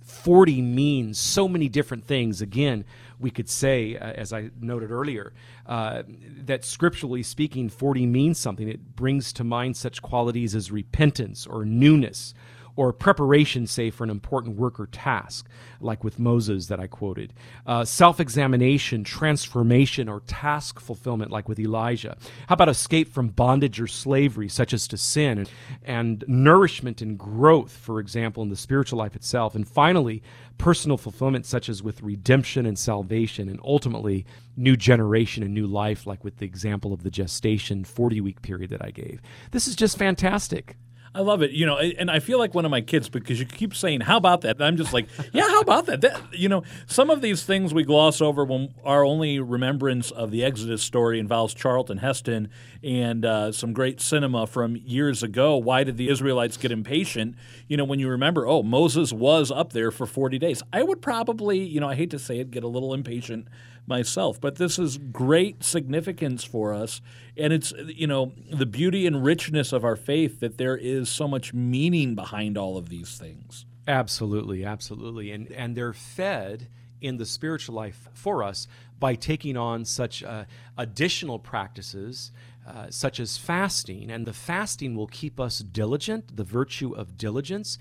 40 0.03 0.63
means 0.63 1.19
so 1.19 1.49
many 1.49 1.69
different 1.69 2.05
things. 2.05 2.41
Again, 2.41 2.85
we 3.19 3.31
could 3.31 3.49
say, 3.49 3.97
uh, 3.97 4.13
as 4.13 4.33
I 4.33 4.51
noted 4.61 4.91
earlier, 4.91 5.33
uh, 5.67 6.03
that 6.45 6.65
scripturally 6.65 7.23
speaking, 7.23 7.69
40 7.69 8.07
means 8.07 8.39
something. 8.39 8.69
It 8.69 8.97
brings 8.97 9.33
to 9.35 9.45
mind 9.45 9.77
such 9.77 10.03
qualities 10.03 10.55
as 10.55 10.71
repentance 10.71 11.47
or 11.47 11.65
newness 11.65 12.35
or 12.77 12.93
preparation, 12.93 13.67
say, 13.67 13.91
for 13.91 14.05
an 14.05 14.11
important 14.11 14.57
work 14.57 14.81
or 14.81 14.87
task, 14.87 15.49
like 15.81 16.03
with 16.03 16.19
Moses 16.19 16.67
that 16.69 16.81
I 16.81 16.87
quoted, 16.87 17.35
uh, 17.67 17.85
self 17.85 18.21
examination, 18.21 19.05
transformation, 19.05 20.09
or 20.09 20.21
task 20.21 20.81
fulfillment, 20.81 21.31
like 21.31 21.49
with 21.49 21.59
Elijah. 21.59 22.17
How 22.49 22.55
about 22.55 22.69
escape 22.69 23.13
from 23.13 23.29
bondage 23.29 23.81
or 23.81 23.87
slavery, 23.87 24.49
such 24.49 24.73
as 24.73 24.89
to 24.89 24.97
sin, 24.97 25.39
and, 25.39 25.51
and 25.85 26.25
nourishment 26.27 27.03
and 27.03 27.19
growth, 27.19 27.73
for 27.73 28.01
example, 28.01 28.43
in 28.43 28.49
the 28.49 28.57
spiritual 28.57 28.99
life 28.99 29.15
itself? 29.15 29.55
And 29.55 29.69
finally, 29.69 30.23
personal 30.57 30.97
fulfillment, 30.97 31.45
such 31.45 31.69
as 31.69 31.83
with 31.83 32.03
redemption 32.03 32.65
and 32.65 32.79
salvation, 32.79 33.49
and 33.49 33.61
ultimately, 33.65 34.25
new 34.57 34.77
generation 34.77 35.43
and 35.43 35.53
new 35.53 35.67
life, 35.67 36.07
like 36.07 36.25
with 36.25 36.39
the 36.39 36.47
example 36.47 36.93
of 36.93 37.03
the 37.03 37.11
gestation 37.11 37.85
40 37.85 38.21
week 38.21 38.43
period 38.43 38.71
that 38.71 38.85
I 38.85 38.91
gave. 38.91 39.21
This 39.51 39.69
is 39.69 39.77
just 39.77 39.99
fantastic. 39.99 40.77
I 41.15 41.21
love 41.21 41.43
it. 41.43 41.51
You 41.51 41.67
know, 41.67 41.79
and 41.79 42.11
I 42.11 42.21
feel 42.21 42.39
like 42.39 42.55
one 42.55 42.65
of 42.65 42.71
my 42.71 42.81
kids 42.81 43.09
because 43.09 43.39
you 43.39 43.45
keep 43.45 43.75
saying, 43.75 44.01
"How 44.01 44.17
about 44.17 44.41
that?" 44.43 44.57
And 44.57 44.65
I'm 44.65 44.77
just 44.77 44.93
like, 44.95 45.09
"Yeah, 45.33 45.49
how 45.49 45.61
about 45.61 45.87
that?" 45.87 46.01
that? 46.01 46.21
You 46.33 46.49
know, 46.49 46.63
some 46.87 47.11
of 47.11 47.21
these 47.21 47.43
things 47.43 47.75
we 47.75 47.85
gloss 47.85 48.21
over 48.23 48.45
when 48.45 48.73
our 48.83 49.05
only 49.05 49.39
remembrance 49.39 50.11
of 50.11 50.31
the 50.31 50.43
Exodus 50.43 50.83
story 50.83 51.19
involves 51.19 51.53
Charlton 51.53 51.99
Heston 51.99 52.49
and 52.83 53.25
uh, 53.25 53.53
some 53.53 53.75
great 53.75 54.01
cinema 54.01 54.47
from 54.47 54.77
years 54.77 55.23
ago. 55.23 55.57
Why 55.57 55.85
did 55.85 55.99
the 55.99 56.09
Israelites 56.09 56.57
get 56.57 56.73
impatient? 56.73 57.37
You 57.69 57.77
know, 57.77 57.85
when 57.85 57.99
you 57.99 58.09
remember, 58.09 58.47
oh, 58.47 58.63
Moses 58.63 59.13
was 59.13 59.51
up 59.51 59.73
there 59.73 59.91
for 59.91 60.07
40 60.07 60.39
days. 60.39 60.63
I 60.73 60.83
would 60.83 61.03
probably, 61.03 61.59
you 61.59 61.81
know, 61.81 61.89
I 61.89 61.95
hate 61.95 62.11
to 62.11 62.19
say 62.19 62.39
it, 62.39 62.51
get 62.51 62.65
a 62.65 62.69
little 62.69 62.95
impatient 62.95 63.49
myself. 63.87 64.41
But 64.41 64.57
this 64.57 64.79
is 64.79 64.99
great 64.99 65.65
significance 65.65 66.45
for 66.45 66.73
us. 66.73 67.01
And 67.37 67.53
it's, 67.53 67.73
you 67.87 68.07
know, 68.07 68.33
the 68.51 68.67
beauty 68.67 69.07
and 69.07 69.25
richness 69.25 69.73
of 69.73 69.85
our 69.85 69.97
faith 69.97 70.41
that 70.41 70.59
there 70.59 70.77
is 70.77 71.09
so 71.09 71.27
much 71.27 71.53
meaning 71.53 72.15
behind 72.15 72.57
all 72.57 72.77
of 72.77 72.89
these 72.89 73.19
things. 73.19 73.67
Absolutely, 73.89 74.65
absolutely. 74.65 75.33
And, 75.33 75.51
and 75.53 75.77
they're 75.77 75.93
fed 75.93 76.69
in 77.01 77.17
the 77.17 77.27
spiritual 77.27 77.75
life 77.75 78.09
for 78.15 78.45
us 78.45 78.69
by 79.01 79.17
taking 79.17 79.57
on 79.57 79.85
such 79.85 80.23
uh, 80.23 80.45
additional 80.79 81.39
practices 81.39 82.31
uh, 82.67 82.87
such 82.91 83.19
as 83.19 83.37
fasting. 83.37 84.11
And 84.11 84.25
the 84.25 84.33
fasting 84.33 84.95
will 84.95 85.09
keep 85.09 85.41
us 85.41 85.59
diligent, 85.59 86.37
the 86.37 86.45
virtue 86.45 86.95
of 86.95 87.19
diligence, 87.19 87.77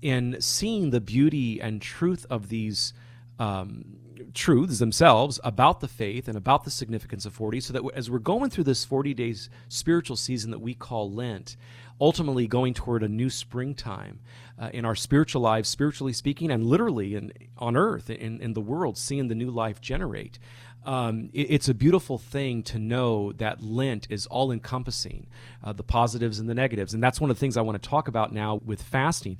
in 0.00 0.40
seeing 0.40 0.88
the 0.88 1.02
beauty 1.02 1.60
and 1.60 1.82
truth 1.82 2.24
of 2.30 2.48
these 2.48 2.94
um, 3.38 3.98
truths 4.34 4.78
themselves 4.78 5.38
about 5.44 5.80
the 5.80 5.88
faith 5.88 6.28
and 6.28 6.36
about 6.36 6.64
the 6.64 6.70
significance 6.70 7.26
of 7.26 7.34
40 7.34 7.60
so 7.60 7.72
that 7.72 7.82
as 7.94 8.10
we're 8.10 8.18
going 8.18 8.50
through 8.50 8.64
this 8.64 8.84
40 8.84 9.14
days 9.14 9.50
spiritual 9.68 10.16
season 10.16 10.50
that 10.50 10.60
we 10.60 10.74
call 10.74 11.10
lent 11.10 11.56
ultimately 12.00 12.46
going 12.46 12.74
toward 12.74 13.02
a 13.02 13.08
new 13.08 13.30
springtime 13.30 14.20
uh, 14.58 14.70
in 14.72 14.84
our 14.84 14.94
spiritual 14.94 15.42
lives 15.42 15.68
spiritually 15.68 16.12
speaking 16.12 16.50
and 16.50 16.64
literally 16.64 17.14
in, 17.14 17.32
on 17.58 17.76
earth 17.76 18.10
in, 18.10 18.40
in 18.40 18.54
the 18.54 18.60
world 18.60 18.96
seeing 18.96 19.28
the 19.28 19.34
new 19.34 19.50
life 19.50 19.80
generate 19.80 20.38
um, 20.84 21.30
it, 21.32 21.50
it's 21.50 21.68
a 21.68 21.74
beautiful 21.74 22.18
thing 22.18 22.62
to 22.64 22.78
know 22.78 23.32
that 23.32 23.62
Lent 23.62 24.06
is 24.10 24.26
all 24.26 24.50
encompassing, 24.50 25.26
uh, 25.62 25.72
the 25.72 25.82
positives 25.82 26.38
and 26.38 26.48
the 26.48 26.54
negatives. 26.54 26.94
And 26.94 27.02
that's 27.02 27.20
one 27.20 27.30
of 27.30 27.36
the 27.36 27.40
things 27.40 27.56
I 27.56 27.62
want 27.62 27.80
to 27.80 27.88
talk 27.88 28.08
about 28.08 28.32
now 28.32 28.60
with 28.64 28.82
fasting. 28.82 29.38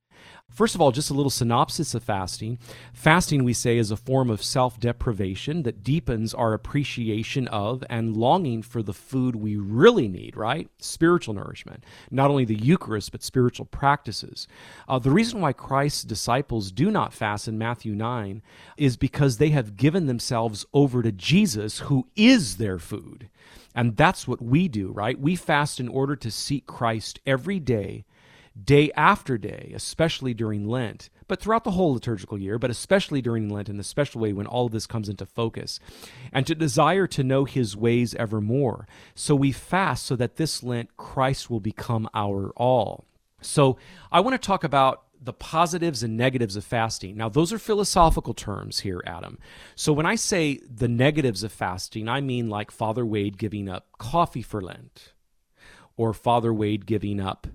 First 0.52 0.74
of 0.74 0.82
all, 0.82 0.92
just 0.92 1.08
a 1.08 1.14
little 1.14 1.30
synopsis 1.30 1.94
of 1.94 2.02
fasting. 2.02 2.58
Fasting, 2.92 3.42
we 3.42 3.54
say, 3.54 3.78
is 3.78 3.90
a 3.90 3.96
form 3.96 4.28
of 4.28 4.42
self 4.42 4.78
deprivation 4.78 5.62
that 5.62 5.82
deepens 5.82 6.34
our 6.34 6.52
appreciation 6.52 7.48
of 7.48 7.82
and 7.88 8.14
longing 8.14 8.60
for 8.60 8.82
the 8.82 8.92
food 8.92 9.34
we 9.34 9.56
really 9.56 10.08
need, 10.08 10.36
right? 10.36 10.68
Spiritual 10.78 11.32
nourishment. 11.32 11.84
Not 12.10 12.30
only 12.30 12.44
the 12.44 12.54
Eucharist, 12.54 13.12
but 13.12 13.22
spiritual 13.22 13.64
practices. 13.64 14.46
Uh, 14.86 14.98
the 14.98 15.10
reason 15.10 15.40
why 15.40 15.54
Christ's 15.54 16.02
disciples 16.02 16.70
do 16.70 16.90
not 16.90 17.14
fast 17.14 17.48
in 17.48 17.56
Matthew 17.56 17.94
9 17.94 18.42
is 18.76 18.98
because 18.98 19.38
they 19.38 19.50
have 19.50 19.76
given 19.76 20.06
themselves 20.06 20.66
over 20.74 21.02
to 21.02 21.12
Jesus, 21.12 21.78
who 21.80 22.06
is 22.14 22.58
their 22.58 22.78
food. 22.78 23.30
And 23.74 23.96
that's 23.96 24.28
what 24.28 24.42
we 24.42 24.68
do, 24.68 24.92
right? 24.92 25.18
We 25.18 25.34
fast 25.34 25.80
in 25.80 25.88
order 25.88 26.14
to 26.16 26.30
seek 26.30 26.66
Christ 26.66 27.20
every 27.24 27.58
day 27.58 28.04
day 28.60 28.90
after 28.96 29.38
day, 29.38 29.72
especially 29.74 30.34
during 30.34 30.66
Lent, 30.68 31.08
but 31.26 31.40
throughout 31.40 31.64
the 31.64 31.70
whole 31.70 31.94
liturgical 31.94 32.38
year, 32.38 32.58
but 32.58 32.70
especially 32.70 33.22
during 33.22 33.48
Lent 33.48 33.68
in 33.68 33.78
the 33.78 33.84
special 33.84 34.20
way 34.20 34.32
when 34.32 34.46
all 34.46 34.66
of 34.66 34.72
this 34.72 34.86
comes 34.86 35.08
into 35.08 35.24
focus, 35.24 35.80
and 36.32 36.46
to 36.46 36.54
desire 36.54 37.06
to 37.06 37.24
know 37.24 37.44
his 37.44 37.76
ways 37.76 38.14
evermore. 38.16 38.86
So 39.14 39.34
we 39.34 39.52
fast 39.52 40.04
so 40.04 40.16
that 40.16 40.36
this 40.36 40.62
Lent 40.62 40.96
Christ 40.96 41.50
will 41.50 41.60
become 41.60 42.08
our 42.14 42.50
all. 42.56 43.06
So 43.40 43.78
I 44.10 44.20
want 44.20 44.40
to 44.40 44.46
talk 44.46 44.64
about 44.64 45.04
the 45.24 45.32
positives 45.32 46.02
and 46.02 46.16
negatives 46.16 46.56
of 46.56 46.64
fasting. 46.64 47.16
Now, 47.16 47.28
those 47.28 47.52
are 47.52 47.58
philosophical 47.58 48.34
terms 48.34 48.80
here, 48.80 49.00
Adam. 49.06 49.38
So 49.76 49.92
when 49.92 50.04
I 50.04 50.16
say 50.16 50.58
the 50.68 50.88
negatives 50.88 51.44
of 51.44 51.52
fasting, 51.52 52.08
I 52.08 52.20
mean 52.20 52.50
like 52.50 52.70
Father 52.72 53.06
Wade 53.06 53.38
giving 53.38 53.68
up 53.68 53.86
coffee 53.98 54.42
for 54.42 54.60
Lent, 54.60 55.12
or 55.96 56.12
Father 56.12 56.52
Wade 56.52 56.86
giving 56.86 57.20
up 57.20 57.46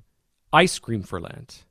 ice 0.58 0.80
cream 0.80 1.04
for 1.04 1.22
Lent. 1.22 1.66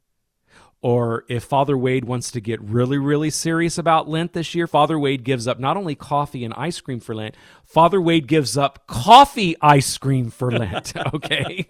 Or 0.81 1.25
if 1.28 1.43
Father 1.43 1.76
Wade 1.76 2.05
wants 2.05 2.31
to 2.31 2.40
get 2.40 2.61
really, 2.61 2.99
really 2.99 3.31
serious 3.31 3.78
about 3.78 4.09
Lent 4.09 4.35
this 4.35 4.55
year, 4.55 4.69
Father 4.69 4.97
Wade 4.97 5.25
gives 5.25 5.49
up 5.49 5.59
not 5.59 5.76
only 5.76 5.97
coffee 5.97 6.45
and 6.45 6.55
ice 6.55 6.81
cream 6.81 7.00
for 7.00 7.12
Lent, 7.12 7.35
Father 7.64 8.00
Wade 8.00 8.28
gives 8.28 8.57
up 8.57 8.87
coffee 8.87 9.57
ice 9.61 9.99
cream 9.99 10.31
for 10.31 10.52
Lent. 10.52 10.93
Okay. 11.14 11.66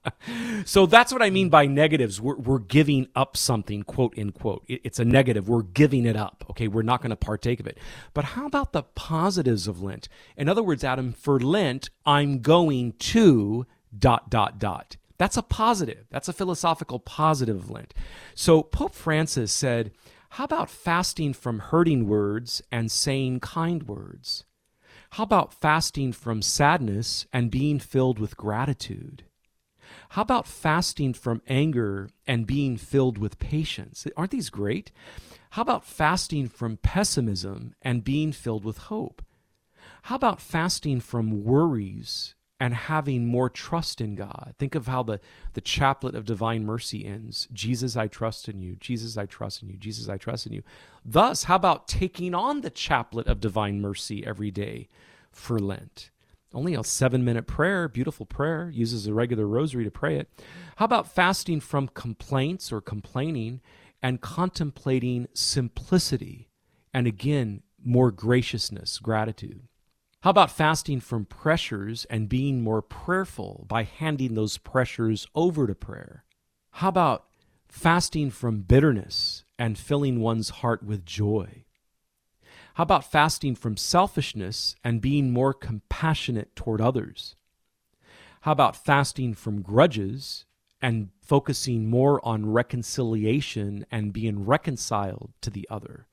so 0.64 0.86
that's 0.86 1.12
what 1.12 1.20
I 1.20 1.28
mean 1.28 1.50
by 1.50 1.66
negatives. 1.66 2.20
We're, 2.20 2.36
we're 2.36 2.58
giving 2.60 3.08
up 3.14 3.36
something, 3.36 3.82
quote 3.82 4.16
unquote. 4.16 4.64
It, 4.68 4.80
it's 4.84 4.98
a 4.98 5.04
negative. 5.04 5.48
We're 5.48 5.62
giving 5.62 6.06
it 6.06 6.16
up. 6.16 6.44
Okay. 6.50 6.68
We're 6.68 6.82
not 6.82 7.02
going 7.02 7.10
to 7.10 7.16
partake 7.16 7.60
of 7.60 7.66
it. 7.66 7.76
But 8.14 8.24
how 8.24 8.46
about 8.46 8.72
the 8.72 8.84
positives 8.84 9.68
of 9.68 9.82
Lent? 9.82 10.08
In 10.36 10.48
other 10.48 10.62
words, 10.62 10.84
Adam, 10.84 11.12
for 11.12 11.38
Lent, 11.38 11.90
I'm 12.06 12.40
going 12.40 12.92
to 12.92 13.66
dot, 13.98 14.30
dot, 14.30 14.58
dot. 14.58 14.96
That's 15.18 15.36
a 15.36 15.42
positive. 15.42 16.06
That's 16.10 16.28
a 16.28 16.32
philosophical 16.32 17.00
positive 17.00 17.56
of 17.56 17.70
Lent. 17.70 17.92
So 18.34 18.62
Pope 18.62 18.94
Francis 18.94 19.52
said, 19.52 19.90
How 20.30 20.44
about 20.44 20.70
fasting 20.70 21.32
from 21.32 21.58
hurting 21.58 22.06
words 22.06 22.62
and 22.70 22.90
saying 22.90 23.40
kind 23.40 23.82
words? 23.82 24.44
How 25.12 25.24
about 25.24 25.52
fasting 25.52 26.12
from 26.12 26.42
sadness 26.42 27.26
and 27.32 27.50
being 27.50 27.78
filled 27.78 28.18
with 28.18 28.36
gratitude? 28.36 29.24
How 30.10 30.22
about 30.22 30.46
fasting 30.46 31.14
from 31.14 31.42
anger 31.48 32.10
and 32.26 32.46
being 32.46 32.76
filled 32.76 33.18
with 33.18 33.38
patience? 33.38 34.06
Aren't 34.16 34.30
these 34.30 34.50
great? 34.50 34.92
How 35.50 35.62
about 35.62 35.84
fasting 35.84 36.48
from 36.48 36.76
pessimism 36.76 37.74
and 37.82 38.04
being 38.04 38.32
filled 38.32 38.64
with 38.64 38.78
hope? 38.78 39.22
How 40.02 40.16
about 40.16 40.40
fasting 40.40 41.00
from 41.00 41.42
worries 41.42 42.34
and 42.60 42.74
having 42.74 43.26
more 43.26 43.48
trust 43.48 44.00
in 44.00 44.14
God. 44.16 44.54
Think 44.58 44.74
of 44.74 44.88
how 44.88 45.02
the, 45.02 45.20
the 45.54 45.60
chaplet 45.60 46.14
of 46.14 46.24
divine 46.24 46.64
mercy 46.64 47.04
ends 47.04 47.46
Jesus, 47.52 47.96
I 47.96 48.08
trust 48.08 48.48
in 48.48 48.60
you. 48.60 48.76
Jesus, 48.76 49.16
I 49.16 49.26
trust 49.26 49.62
in 49.62 49.68
you. 49.68 49.76
Jesus, 49.76 50.08
I 50.08 50.16
trust 50.16 50.46
in 50.46 50.52
you. 50.52 50.62
Thus, 51.04 51.44
how 51.44 51.56
about 51.56 51.86
taking 51.86 52.34
on 52.34 52.62
the 52.62 52.70
chaplet 52.70 53.26
of 53.26 53.40
divine 53.40 53.80
mercy 53.80 54.26
every 54.26 54.50
day 54.50 54.88
for 55.30 55.58
Lent? 55.58 56.10
Only 56.52 56.74
a 56.74 56.82
seven 56.82 57.24
minute 57.24 57.46
prayer, 57.46 57.88
beautiful 57.88 58.26
prayer, 58.26 58.70
uses 58.70 59.06
a 59.06 59.14
regular 59.14 59.46
rosary 59.46 59.84
to 59.84 59.90
pray 59.90 60.16
it. 60.16 60.28
How 60.76 60.86
about 60.86 61.12
fasting 61.12 61.60
from 61.60 61.88
complaints 61.88 62.72
or 62.72 62.80
complaining 62.80 63.60
and 64.02 64.20
contemplating 64.20 65.28
simplicity 65.34 66.48
and 66.94 67.06
again, 67.06 67.62
more 67.84 68.10
graciousness, 68.10 68.98
gratitude? 68.98 69.67
How 70.22 70.30
about 70.30 70.50
fasting 70.50 70.98
from 70.98 71.26
pressures 71.26 72.04
and 72.06 72.28
being 72.28 72.60
more 72.60 72.82
prayerful 72.82 73.64
by 73.68 73.84
handing 73.84 74.34
those 74.34 74.58
pressures 74.58 75.28
over 75.32 75.68
to 75.68 75.76
prayer? 75.76 76.24
How 76.72 76.88
about 76.88 77.26
fasting 77.68 78.30
from 78.30 78.62
bitterness 78.62 79.44
and 79.60 79.78
filling 79.78 80.18
one's 80.18 80.48
heart 80.48 80.82
with 80.82 81.06
joy? 81.06 81.66
How 82.74 82.82
about 82.82 83.08
fasting 83.08 83.54
from 83.54 83.76
selfishness 83.76 84.74
and 84.82 85.00
being 85.00 85.30
more 85.30 85.54
compassionate 85.54 86.56
toward 86.56 86.80
others? 86.80 87.36
How 88.40 88.52
about 88.52 88.74
fasting 88.74 89.34
from 89.34 89.62
grudges 89.62 90.46
and 90.82 91.10
focusing 91.20 91.88
more 91.88 92.24
on 92.26 92.50
reconciliation 92.50 93.86
and 93.88 94.12
being 94.12 94.44
reconciled 94.44 95.30
to 95.42 95.50
the 95.50 95.66
other? 95.70 96.07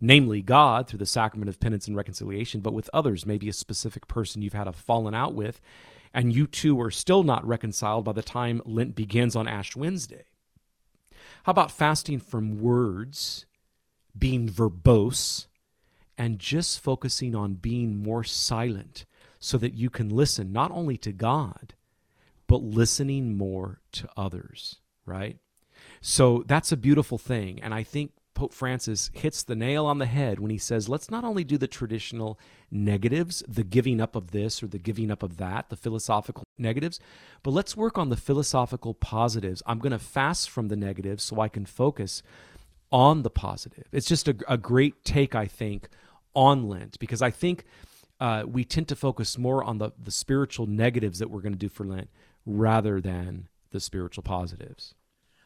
Namely 0.00 0.42
God 0.42 0.86
through 0.86 0.98
the 0.98 1.06
sacrament 1.06 1.48
of 1.48 1.60
penance 1.60 1.86
and 1.86 1.96
reconciliation, 1.96 2.60
but 2.60 2.74
with 2.74 2.90
others, 2.92 3.26
maybe 3.26 3.48
a 3.48 3.52
specific 3.52 4.06
person 4.08 4.42
you've 4.42 4.52
had 4.52 4.68
a 4.68 4.72
fallen 4.72 5.14
out 5.14 5.34
with, 5.34 5.60
and 6.12 6.34
you 6.34 6.46
two 6.46 6.80
are 6.80 6.90
still 6.90 7.22
not 7.22 7.46
reconciled 7.46 8.04
by 8.04 8.12
the 8.12 8.22
time 8.22 8.62
Lent 8.64 8.94
begins 8.94 9.36
on 9.36 9.48
Ash 9.48 9.74
Wednesday. 9.76 10.24
How 11.44 11.50
about 11.50 11.70
fasting 11.70 12.18
from 12.18 12.60
words, 12.60 13.46
being 14.18 14.48
verbose, 14.48 15.46
and 16.18 16.38
just 16.38 16.80
focusing 16.80 17.34
on 17.34 17.54
being 17.54 18.02
more 18.02 18.24
silent 18.24 19.04
so 19.38 19.58
that 19.58 19.74
you 19.74 19.90
can 19.90 20.08
listen 20.08 20.52
not 20.52 20.70
only 20.70 20.96
to 20.98 21.12
God, 21.12 21.74
but 22.46 22.62
listening 22.62 23.36
more 23.36 23.80
to 23.92 24.08
others, 24.16 24.80
right? 25.04 25.38
So 26.00 26.44
that's 26.46 26.72
a 26.72 26.76
beautiful 26.76 27.18
thing. 27.18 27.60
And 27.60 27.74
I 27.74 27.82
think 27.82 28.12
Pope 28.36 28.52
Francis 28.52 29.10
hits 29.12 29.42
the 29.42 29.56
nail 29.56 29.86
on 29.86 29.98
the 29.98 30.06
head 30.06 30.38
when 30.38 30.50
he 30.50 30.58
says, 30.58 30.88
let's 30.88 31.10
not 31.10 31.24
only 31.24 31.42
do 31.42 31.58
the 31.58 31.66
traditional 31.66 32.38
negatives, 32.70 33.42
the 33.48 33.64
giving 33.64 34.00
up 34.00 34.14
of 34.14 34.30
this 34.30 34.62
or 34.62 34.68
the 34.68 34.78
giving 34.78 35.10
up 35.10 35.24
of 35.24 35.38
that, 35.38 35.70
the 35.70 35.76
philosophical 35.76 36.44
negatives, 36.56 37.00
but 37.42 37.50
let's 37.50 37.76
work 37.76 37.98
on 37.98 38.10
the 38.10 38.16
philosophical 38.16 38.94
positives. 38.94 39.62
I'm 39.66 39.80
going 39.80 39.92
to 39.92 39.98
fast 39.98 40.48
from 40.48 40.68
the 40.68 40.76
negatives 40.76 41.24
so 41.24 41.40
I 41.40 41.48
can 41.48 41.66
focus 41.66 42.22
on 42.92 43.22
the 43.22 43.30
positive. 43.30 43.88
It's 43.90 44.06
just 44.06 44.28
a, 44.28 44.36
a 44.46 44.56
great 44.56 45.04
take, 45.04 45.34
I 45.34 45.46
think, 45.46 45.88
on 46.34 46.68
Lent 46.68 46.98
because 47.00 47.22
I 47.22 47.30
think 47.30 47.64
uh, 48.20 48.44
we 48.46 48.64
tend 48.64 48.86
to 48.88 48.96
focus 48.96 49.36
more 49.36 49.64
on 49.64 49.78
the, 49.78 49.90
the 50.00 50.12
spiritual 50.12 50.66
negatives 50.66 51.18
that 51.18 51.30
we're 51.30 51.40
going 51.40 51.52
to 51.54 51.58
do 51.58 51.68
for 51.68 51.84
Lent 51.84 52.08
rather 52.44 53.00
than 53.00 53.48
the 53.72 53.76
the 53.76 53.80
spiritual 53.80 54.22
positives. 54.22 54.94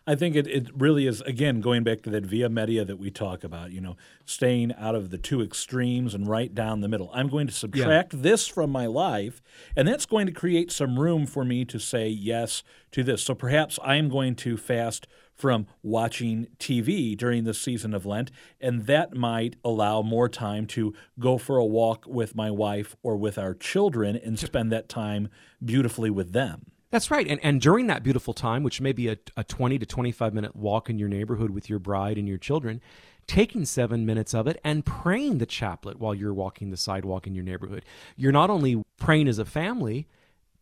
I 0.07 0.15
think 0.15 0.35
it, 0.35 0.47
it 0.47 0.69
really 0.75 1.07
is, 1.07 1.21
again, 1.23 1.61
going 1.61 1.85
back 1.85 2.03
to 2.03 2.11
that 2.11 2.25
via 2.25 2.49
media 2.49 2.85
that 2.85 2.99
we 2.99 3.11
talk 3.11 3.45
about, 3.45 3.71
you 3.71 3.81
know, 3.81 3.97
staying 4.25 4.73
out 4.77 4.95
of 4.95 5.11
the 5.11 5.19
two 5.19 5.43
extremes 5.43 6.15
and 6.15 6.27
right 6.27 6.55
down 6.55 6.81
the 6.81 6.89
middle. 6.89 7.11
I'm 7.13 7.29
going 7.29 7.47
to 7.47 7.53
subtract 7.53 8.15
yeah. 8.15 8.21
this 8.23 8.49
from 8.49 8.71
my 8.71 8.87
life, 8.87 9.43
and 9.77 9.87
that's 9.87 10.07
going 10.07 10.27
to 10.27 10.33
create 10.33 10.73
some 10.73 10.99
room 10.99 11.27
for 11.27 11.45
me 11.45 11.65
to 11.67 11.79
say 11.79 12.09
yes 12.09 12.63
to 12.93 13.03
this. 13.03 13.23
So 13.23 13.35
perhaps 13.35 13.79
I'm 13.85 14.09
going 14.09 14.37
to 14.37 14.57
fast 14.57 15.07
from 15.35 15.67
watching 15.83 16.47
TV 16.59 17.17
during 17.17 17.45
the 17.45 17.55
season 17.55 17.95
of 17.95 18.05
Lent, 18.05 18.31
and 18.61 18.87
that 18.87 19.15
might 19.15 19.57
allow 19.65 20.03
more 20.03 20.29
time 20.29 20.67
to 20.67 20.95
go 21.19 21.39
for 21.39 21.57
a 21.57 21.65
walk 21.65 22.05
with 22.07 22.35
my 22.35 22.51
wife 22.51 22.95
or 23.03 23.17
with 23.17 23.39
our 23.39 23.55
children 23.55 24.17
and 24.17 24.39
spend 24.39 24.73
that 24.73 24.89
time 24.89 25.29
beautifully 25.65 26.11
with 26.11 26.33
them. 26.33 26.73
That's 26.91 27.11
right. 27.11 27.27
And, 27.27 27.39
and 27.45 27.61
during 27.61 27.87
that 27.87 28.03
beautiful 28.03 28.35
time, 28.35 28.63
which 28.65 28.81
may 28.81 28.93
be 28.93 29.09
a, 29.09 29.17
a 29.37 29.45
20 29.45 29.79
to 29.79 29.87
25 29.87 30.35
minute 30.35 30.57
walk 30.57 30.91
in 30.91 30.99
your 30.99 31.09
neighborhood 31.09 31.51
with 31.51 31.71
your 31.71 31.79
bride 31.79 32.19
and 32.19 32.27
your 32.27 32.39
children, 32.39 32.81
taking 33.27 33.65
seven 33.65 34.05
minutes 34.05 34.35
of 34.35 34.49
it 34.49 34.61
and 34.65 34.85
praying 34.85 35.39
the 35.39 35.47
chaplet 35.47 36.01
while 36.01 36.15
you're 36.15 36.35
walking 36.35 36.71
the 36.71 36.77
sidewalk 36.77 37.29
in 37.29 37.35
your 37.35 37.45
neighborhood. 37.45 37.85
You're 38.17 38.33
not 38.33 38.51
only 38.51 38.83
praying 38.99 39.29
as 39.29 39.39
a 39.39 39.45
family, 39.45 40.09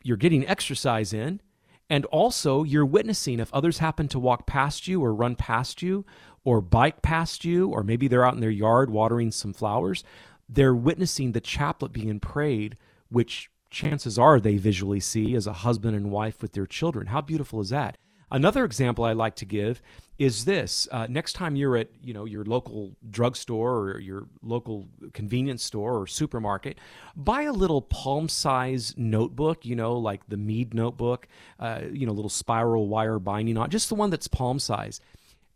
you're 0.02 0.18
getting 0.18 0.46
exercise 0.46 1.14
in, 1.14 1.40
and 1.88 2.04
also 2.06 2.62
you're 2.62 2.84
witnessing 2.84 3.40
if 3.40 3.52
others 3.54 3.78
happen 3.78 4.06
to 4.08 4.18
walk 4.18 4.46
past 4.46 4.86
you 4.86 5.02
or 5.02 5.14
run 5.14 5.34
past 5.34 5.80
you 5.80 6.04
or 6.44 6.60
bike 6.60 7.00
past 7.00 7.42
you, 7.42 7.68
or 7.68 7.82
maybe 7.82 8.06
they're 8.06 8.26
out 8.26 8.34
in 8.34 8.40
their 8.40 8.50
yard 8.50 8.90
watering 8.90 9.30
some 9.30 9.54
flowers, 9.54 10.04
they're 10.46 10.74
witnessing 10.74 11.32
the 11.32 11.40
chaplet 11.40 11.92
being 11.92 12.20
prayed, 12.20 12.76
which 13.08 13.50
chances 13.70 14.18
are 14.18 14.40
they 14.40 14.56
visually 14.56 15.00
see 15.00 15.34
as 15.34 15.46
a 15.46 15.52
husband 15.52 15.96
and 15.96 16.10
wife 16.10 16.42
with 16.42 16.52
their 16.52 16.66
children. 16.66 17.08
How 17.08 17.20
beautiful 17.20 17.60
is 17.60 17.70
that? 17.70 17.96
Another 18.30 18.64
example 18.64 19.04
I 19.04 19.12
like 19.12 19.36
to 19.36 19.46
give 19.46 19.80
is 20.18 20.44
this: 20.44 20.86
uh, 20.92 21.06
next 21.08 21.32
time 21.32 21.56
you're 21.56 21.76
at 21.78 21.88
you 22.02 22.12
know 22.12 22.26
your 22.26 22.44
local 22.44 22.94
drugstore 23.08 23.78
or 23.78 24.00
your 24.00 24.26
local 24.42 24.88
convenience 25.14 25.64
store 25.64 25.98
or 25.98 26.06
supermarket, 26.06 26.78
buy 27.16 27.42
a 27.42 27.52
little 27.52 27.80
palm-size 27.80 28.94
notebook. 28.98 29.64
You 29.64 29.76
know, 29.76 29.96
like 29.96 30.28
the 30.28 30.36
Mead 30.36 30.74
notebook. 30.74 31.26
Uh, 31.58 31.82
you 31.90 32.04
know, 32.06 32.12
little 32.12 32.28
spiral 32.28 32.88
wire 32.88 33.18
binding 33.18 33.56
on, 33.56 33.70
just 33.70 33.88
the 33.88 33.94
one 33.94 34.10
that's 34.10 34.28
palm 34.28 34.58
size, 34.58 35.00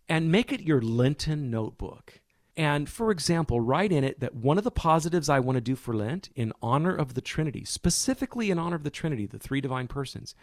and 0.09 0.33
make 0.33 0.51
it 0.51 0.63
your 0.63 0.81
Lenten 0.81 1.51
notebook. 1.51 2.22
And 2.57 2.89
for 2.89 3.11
example, 3.11 3.61
write 3.61 3.93
in 3.93 4.05
it 4.05 4.21
that 4.21 4.35
one 4.35 4.59
of 4.59 4.65
the 4.65 4.71
positives 4.71 5.29
I 5.29 5.41
want 5.41 5.57
to 5.57 5.63
do 5.63 5.75
for 5.75 5.95
Lent 5.95 6.29
in 6.35 6.53
honor 6.61 6.95
of 6.95 7.15
the 7.15 7.23
Trinity, 7.23 7.65
specifically 7.65 8.51
in 8.51 8.59
honor 8.59 8.77
of 8.77 8.85
the 8.85 8.91
Trinity, 8.91 9.27
the 9.27 9.39
three 9.39 9.61
divine 9.61 9.89
persons, 9.89 10.35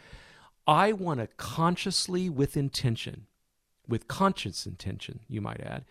I 0.67 0.91
want 0.91 1.19
to 1.19 1.27
consciously, 1.37 2.29
with 2.29 2.57
intention, 2.57 3.27
with 3.87 4.07
conscious 4.07 4.65
intention, 4.65 5.21
you 5.27 5.41
might 5.41 5.61
add, 5.61 5.85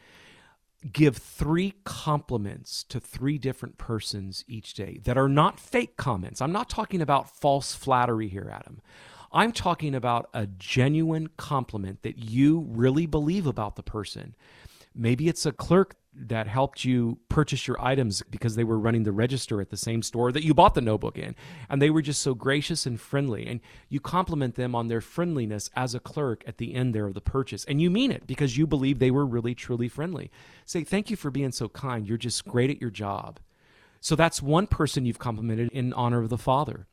give 0.92 1.16
three 1.16 1.74
compliments 1.84 2.84
to 2.84 3.00
three 3.00 3.38
different 3.38 3.78
persons 3.78 4.44
each 4.46 4.74
day 4.74 5.00
that 5.04 5.18
are 5.18 5.28
not 5.28 5.58
fake 5.58 5.96
comments. 5.96 6.40
I'm 6.40 6.52
not 6.52 6.68
talking 6.68 7.00
about 7.00 7.36
false 7.36 7.74
flattery 7.74 8.28
here, 8.28 8.50
Adam. 8.52 8.80
I'm 9.32 9.52
talking 9.52 9.94
about 9.94 10.30
a 10.32 10.46
genuine 10.46 11.28
compliment 11.36 12.02
that 12.02 12.18
you 12.18 12.66
really 12.68 13.06
believe 13.06 13.46
about 13.46 13.76
the 13.76 13.82
person. 13.82 14.34
Maybe 14.94 15.28
it's 15.28 15.44
a 15.44 15.52
clerk 15.52 15.96
that 16.26 16.46
helped 16.46 16.84
you 16.84 17.18
purchase 17.28 17.66
your 17.66 17.80
items 17.80 18.22
because 18.30 18.56
they 18.56 18.64
were 18.64 18.78
running 18.78 19.04
the 19.04 19.12
register 19.12 19.60
at 19.60 19.70
the 19.70 19.76
same 19.76 20.02
store 20.02 20.32
that 20.32 20.44
you 20.44 20.52
bought 20.52 20.74
the 20.74 20.80
notebook 20.80 21.16
in. 21.16 21.34
And 21.68 21.80
they 21.80 21.90
were 21.90 22.02
just 22.02 22.22
so 22.22 22.34
gracious 22.34 22.86
and 22.86 23.00
friendly. 23.00 23.46
And 23.46 23.60
you 23.88 24.00
compliment 24.00 24.56
them 24.56 24.74
on 24.74 24.88
their 24.88 25.00
friendliness 25.00 25.70
as 25.76 25.94
a 25.94 26.00
clerk 26.00 26.42
at 26.46 26.58
the 26.58 26.74
end 26.74 26.94
there 26.94 27.06
of 27.06 27.14
the 27.14 27.20
purchase. 27.20 27.64
And 27.64 27.80
you 27.80 27.90
mean 27.90 28.10
it 28.10 28.26
because 28.26 28.56
you 28.56 28.66
believe 28.66 28.98
they 28.98 29.10
were 29.10 29.26
really, 29.26 29.54
truly 29.54 29.88
friendly. 29.88 30.30
Say, 30.64 30.84
thank 30.84 31.10
you 31.10 31.16
for 31.16 31.30
being 31.30 31.52
so 31.52 31.68
kind. 31.68 32.06
You're 32.06 32.18
just 32.18 32.44
great 32.44 32.70
at 32.70 32.80
your 32.80 32.90
job. 32.90 33.38
So 34.00 34.14
that's 34.14 34.42
one 34.42 34.66
person 34.66 35.06
you've 35.06 35.18
complimented 35.18 35.70
in 35.72 35.92
honor 35.92 36.20
of 36.20 36.28
the 36.28 36.38
Father 36.38 36.86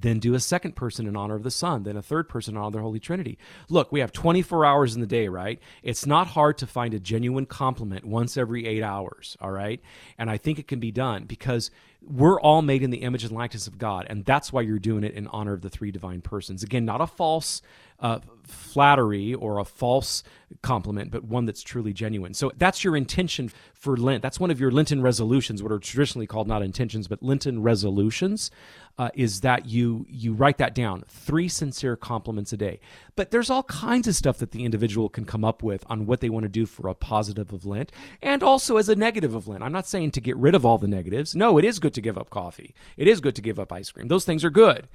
then 0.00 0.18
do 0.18 0.34
a 0.34 0.40
second 0.40 0.76
person 0.76 1.06
in 1.06 1.16
honor 1.16 1.34
of 1.34 1.42
the 1.42 1.50
Son, 1.50 1.84
then 1.84 1.96
a 1.96 2.02
third 2.02 2.28
person 2.28 2.54
in 2.54 2.58
honor 2.58 2.66
of 2.66 2.72
the 2.74 2.80
Holy 2.80 3.00
Trinity. 3.00 3.38
Look, 3.68 3.90
we 3.90 4.00
have 4.00 4.12
24 4.12 4.64
hours 4.64 4.94
in 4.94 5.00
the 5.00 5.06
day, 5.06 5.28
right? 5.28 5.60
It's 5.82 6.06
not 6.06 6.28
hard 6.28 6.58
to 6.58 6.66
find 6.66 6.92
a 6.94 7.00
genuine 7.00 7.46
compliment 7.46 8.04
once 8.04 8.36
every 8.36 8.66
eight 8.66 8.82
hours, 8.82 9.36
all 9.40 9.50
right? 9.50 9.80
And 10.18 10.30
I 10.30 10.36
think 10.36 10.58
it 10.58 10.68
can 10.68 10.80
be 10.80 10.92
done 10.92 11.24
because 11.24 11.70
we're 12.02 12.40
all 12.40 12.62
made 12.62 12.82
in 12.82 12.90
the 12.90 12.98
image 12.98 13.24
and 13.24 13.32
likeness 13.32 13.66
of 13.66 13.78
God, 13.78 14.06
and 14.08 14.24
that's 14.24 14.52
why 14.52 14.60
you're 14.60 14.78
doing 14.78 15.02
it 15.02 15.14
in 15.14 15.26
honor 15.28 15.54
of 15.54 15.62
the 15.62 15.70
three 15.70 15.90
divine 15.90 16.20
persons. 16.20 16.62
Again, 16.62 16.84
not 16.84 17.00
a 17.00 17.06
false 17.06 17.62
uh, 17.98 18.20
flattery 18.44 19.34
or 19.34 19.58
a 19.58 19.64
false 19.64 20.22
compliment, 20.62 21.10
but 21.10 21.24
one 21.24 21.46
that's 21.46 21.62
truly 21.62 21.92
genuine. 21.92 22.34
So 22.34 22.52
that's 22.56 22.84
your 22.84 22.96
intention 22.96 23.50
for 23.74 23.96
Lent. 23.96 24.22
That's 24.22 24.38
one 24.38 24.50
of 24.50 24.60
your 24.60 24.70
Lenten 24.70 25.02
resolutions, 25.02 25.62
what 25.62 25.72
are 25.72 25.78
traditionally 25.78 26.26
called 26.26 26.46
not 26.46 26.62
intentions, 26.62 27.08
but 27.08 27.22
Lenten 27.22 27.62
resolutions 27.62 28.50
uh, 28.98 29.10
is 29.14 29.40
that 29.42 29.66
you 29.66 30.06
you 30.08 30.32
write 30.32 30.58
that 30.58 30.74
down. 30.74 31.04
Three 31.08 31.48
sincere 31.48 31.96
compliments 31.96 32.52
a 32.52 32.56
day. 32.56 32.80
But 33.14 33.30
there's 33.30 33.50
all 33.50 33.64
kinds 33.64 34.08
of 34.08 34.14
stuff 34.14 34.38
that 34.38 34.52
the 34.52 34.64
individual 34.64 35.08
can 35.08 35.24
come 35.24 35.44
up 35.44 35.62
with 35.62 35.84
on 35.88 36.06
what 36.06 36.20
they 36.20 36.30
want 36.30 36.44
to 36.44 36.48
do 36.48 36.66
for 36.66 36.88
a 36.88 36.94
positive 36.94 37.52
of 37.52 37.66
lent 37.66 37.92
and 38.22 38.42
also 38.42 38.76
as 38.76 38.88
a 38.88 38.96
negative 38.96 39.34
of 39.34 39.48
lent. 39.48 39.62
I'm 39.62 39.72
not 39.72 39.86
saying 39.86 40.12
to 40.12 40.20
get 40.20 40.36
rid 40.36 40.54
of 40.54 40.64
all 40.64 40.78
the 40.78 40.88
negatives. 40.88 41.34
No 41.34 41.58
it 41.58 41.64
is 41.64 41.78
good 41.78 41.94
to 41.94 42.00
give 42.00 42.18
up 42.18 42.30
coffee. 42.30 42.74
It 42.96 43.08
is 43.08 43.20
good 43.20 43.34
to 43.36 43.42
give 43.42 43.58
up 43.58 43.72
ice 43.72 43.90
cream. 43.90 44.08
Those 44.08 44.24
things 44.24 44.44
are 44.44 44.50
good. 44.50 44.88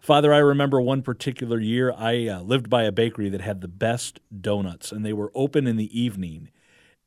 Father 0.00 0.32
i 0.32 0.38
remember 0.38 0.80
one 0.80 1.02
particular 1.02 1.58
year 1.58 1.92
i 1.96 2.28
uh, 2.28 2.40
lived 2.40 2.70
by 2.70 2.84
a 2.84 2.92
bakery 2.92 3.28
that 3.28 3.40
had 3.40 3.60
the 3.60 3.68
best 3.68 4.20
donuts 4.40 4.92
and 4.92 5.04
they 5.04 5.12
were 5.12 5.32
open 5.34 5.66
in 5.66 5.76
the 5.76 6.00
evening 6.00 6.50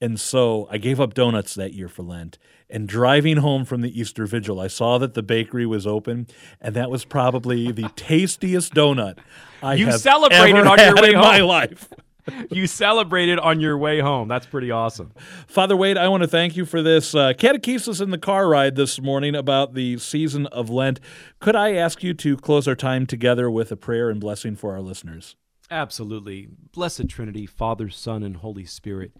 and 0.02 0.20
so 0.20 0.68
I 0.72 0.78
gave 0.78 1.00
up 1.00 1.14
donuts 1.14 1.54
that 1.56 1.74
year 1.74 1.88
for 1.88 2.04
Lent. 2.04 2.38
And 2.70 2.88
driving 2.88 3.38
home 3.38 3.66
from 3.66 3.82
the 3.82 4.00
Easter 4.00 4.26
Vigil, 4.26 4.60
I 4.60 4.68
saw 4.68 4.98
that 4.98 5.14
the 5.14 5.22
bakery 5.22 5.66
was 5.66 5.86
open, 5.86 6.28
and 6.60 6.74
that 6.76 6.90
was 6.90 7.06
probably 7.06 7.72
the 7.72 7.90
tastiest 7.96 8.74
donut 8.74 9.20
I 9.62 9.76
you 9.76 9.88
have 9.88 10.00
celebrated 10.00 10.56
ever 10.56 10.70
on 10.70 10.80
your 10.80 10.96
way 10.96 11.10
in 11.10 11.16
home. 11.16 11.24
my 11.24 11.42
life. 11.42 11.90
you 12.52 12.68
celebrated 12.68 13.40
on 13.40 13.60
your 13.60 13.78
way 13.78 14.00
home. 14.00 14.28
That's 14.28 14.46
pretty 14.46 14.72
awesome. 14.72 15.12
Father 15.48 15.76
Wade, 15.76 15.98
I 15.98 16.08
want 16.08 16.24
to 16.24 16.28
thank 16.28 16.56
you 16.56 16.66
for 16.66 16.82
this 16.82 17.14
uh, 17.14 17.34
catechesis 17.34 18.02
in 18.02 18.12
the 18.12 18.18
car 18.18 18.48
ride 18.48 18.76
this 18.76 19.02
morning 19.02 19.36
about 19.36 19.74
the 19.74 19.98
season 19.98 20.46
of 20.48 20.70
Lent. 20.70 21.00
Could 21.40 21.56
I 21.56 21.74
ask 21.74 22.04
you 22.04 22.14
to 22.16 22.38
close 22.38 22.68
our 22.68 22.76
time 22.76 23.06
together 23.06 23.50
with 23.50 23.72
a 23.72 23.76
prayer 23.76 24.10
and 24.10 24.20
blessing 24.20 24.56
for 24.56 24.72
our 24.74 24.82
listeners? 24.82 25.36
Absolutely. 25.70 26.50
Blessed 26.74 27.08
Trinity, 27.08 27.46
Father, 27.46 27.90
Son, 27.90 28.24
and 28.24 28.38
Holy 28.38 28.66
Spirit. 28.66 29.14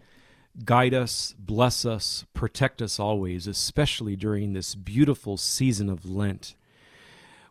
Guide 0.64 0.92
us, 0.92 1.34
bless 1.38 1.86
us, 1.86 2.26
protect 2.34 2.82
us 2.82 3.00
always, 3.00 3.46
especially 3.46 4.16
during 4.16 4.52
this 4.52 4.74
beautiful 4.74 5.38
season 5.38 5.88
of 5.88 6.04
Lent. 6.04 6.56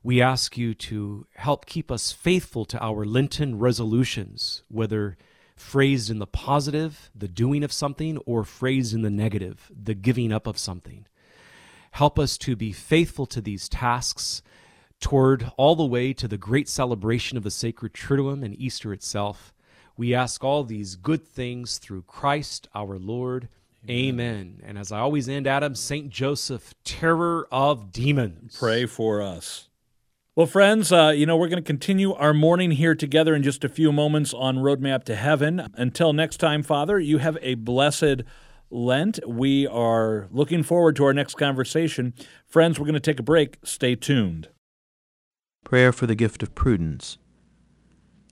We 0.04 0.22
ask 0.22 0.56
you 0.56 0.74
to 0.76 1.26
help 1.36 1.66
keep 1.66 1.92
us 1.92 2.12
faithful 2.12 2.64
to 2.66 2.84
our 2.84 3.04
Lenten 3.04 3.58
resolutions, 3.58 4.62
whether 4.68 5.18
phrased 5.56 6.10
in 6.12 6.20
the 6.20 6.28
positive, 6.28 7.10
the 7.16 7.28
doing 7.28 7.64
of 7.64 7.74
something, 7.74 8.18
or 8.20 8.44
phrased 8.44 8.94
in 8.94 9.02
the 9.02 9.10
negative, 9.10 9.72
the 9.72 9.96
giving 9.96 10.32
up 10.32 10.46
of 10.46 10.58
something. 10.58 11.08
Help 11.92 12.20
us 12.20 12.38
to 12.38 12.56
be 12.56 12.72
faithful 12.72 13.26
to 13.26 13.42
these 13.42 13.68
tasks 13.68 14.42
toward 15.00 15.52
all 15.58 15.76
the 15.76 15.86
way 15.86 16.14
to 16.14 16.28
the 16.28 16.38
great 16.38 16.70
celebration 16.70 17.38
of 17.38 17.44
the 17.44 17.52
sacred 17.52 17.94
Triduum 17.94 18.44
and 18.44 18.56
Easter 18.60 18.94
itself. 18.94 19.54
We 19.98 20.14
ask 20.14 20.44
all 20.44 20.64
these 20.64 20.96
good 20.96 21.28
things 21.28 21.78
through 21.78 22.04
Christ 22.04 22.68
our 22.74 22.98
Lord. 22.98 23.50
Amen. 23.90 24.00
Amen. 24.10 24.62
And 24.64 24.78
as 24.78 24.92
I 24.92 25.00
always 25.00 25.28
end, 25.28 25.48
Adam, 25.48 25.76
St. 25.76 26.10
Joseph, 26.10 26.74
terror 26.84 27.48
of 27.52 27.92
demons. 27.92 28.56
Pray 28.58 28.86
for 28.86 29.22
us. 29.22 29.70
Well, 30.36 30.48
friends, 30.48 30.94
uh, 30.94 31.10
you 31.10 31.26
know, 31.26 31.36
we're 31.36 31.50
going 31.50 31.62
to 31.62 31.68
continue 31.68 32.14
our 32.14 32.34
morning 32.34 32.72
here 32.72 32.96
together 32.96 33.36
in 33.36 33.44
just 33.44 33.64
a 33.64 33.70
few 33.70 33.92
moments 33.92 34.34
on 34.34 34.58
Roadmap 34.58 35.04
to 35.06 35.16
Heaven. 35.16 35.68
Until 35.76 36.14
next 36.14 36.38
time, 36.38 36.64
Father, 36.64 37.00
you 37.00 37.18
have 37.18 37.38
a 37.42 37.56
blessed 37.56 38.24
Lent. 38.70 39.20
We 39.28 39.68
are 39.68 40.30
looking 40.32 40.64
forward 40.64 40.96
to 40.96 41.04
our 41.04 41.14
next 41.14 41.36
conversation. 41.36 42.14
Friends, 42.48 42.80
we're 42.80 42.86
going 42.86 42.94
to 42.94 43.02
take 43.02 43.20
a 43.20 43.24
break. 43.24 43.58
Stay 43.64 43.96
tuned. 43.96 44.48
Prayer 45.66 45.92
for 45.92 46.08
the 46.08 46.16
gift 46.16 46.42
of 46.42 46.56
prudence. 46.56 47.18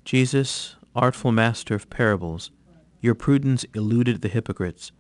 Jesus, 0.06 0.78
artful 1.00 1.32
master 1.32 1.76
of 1.76 1.90
parables, 1.90 2.52
your 3.00 3.16
prudence 3.16 3.64
eluded 3.74 4.22
the 4.22 4.28
hypocrites. 4.28 4.92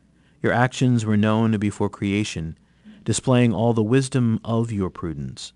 Your 0.41 0.53
actions 0.53 1.05
were 1.05 1.17
known 1.17 1.57
before 1.57 1.89
creation, 1.89 2.57
displaying 3.03 3.53
all 3.53 3.73
the 3.73 3.83
wisdom 3.83 4.39
of 4.45 4.71
your 4.71 4.89
prudence. 4.89 5.51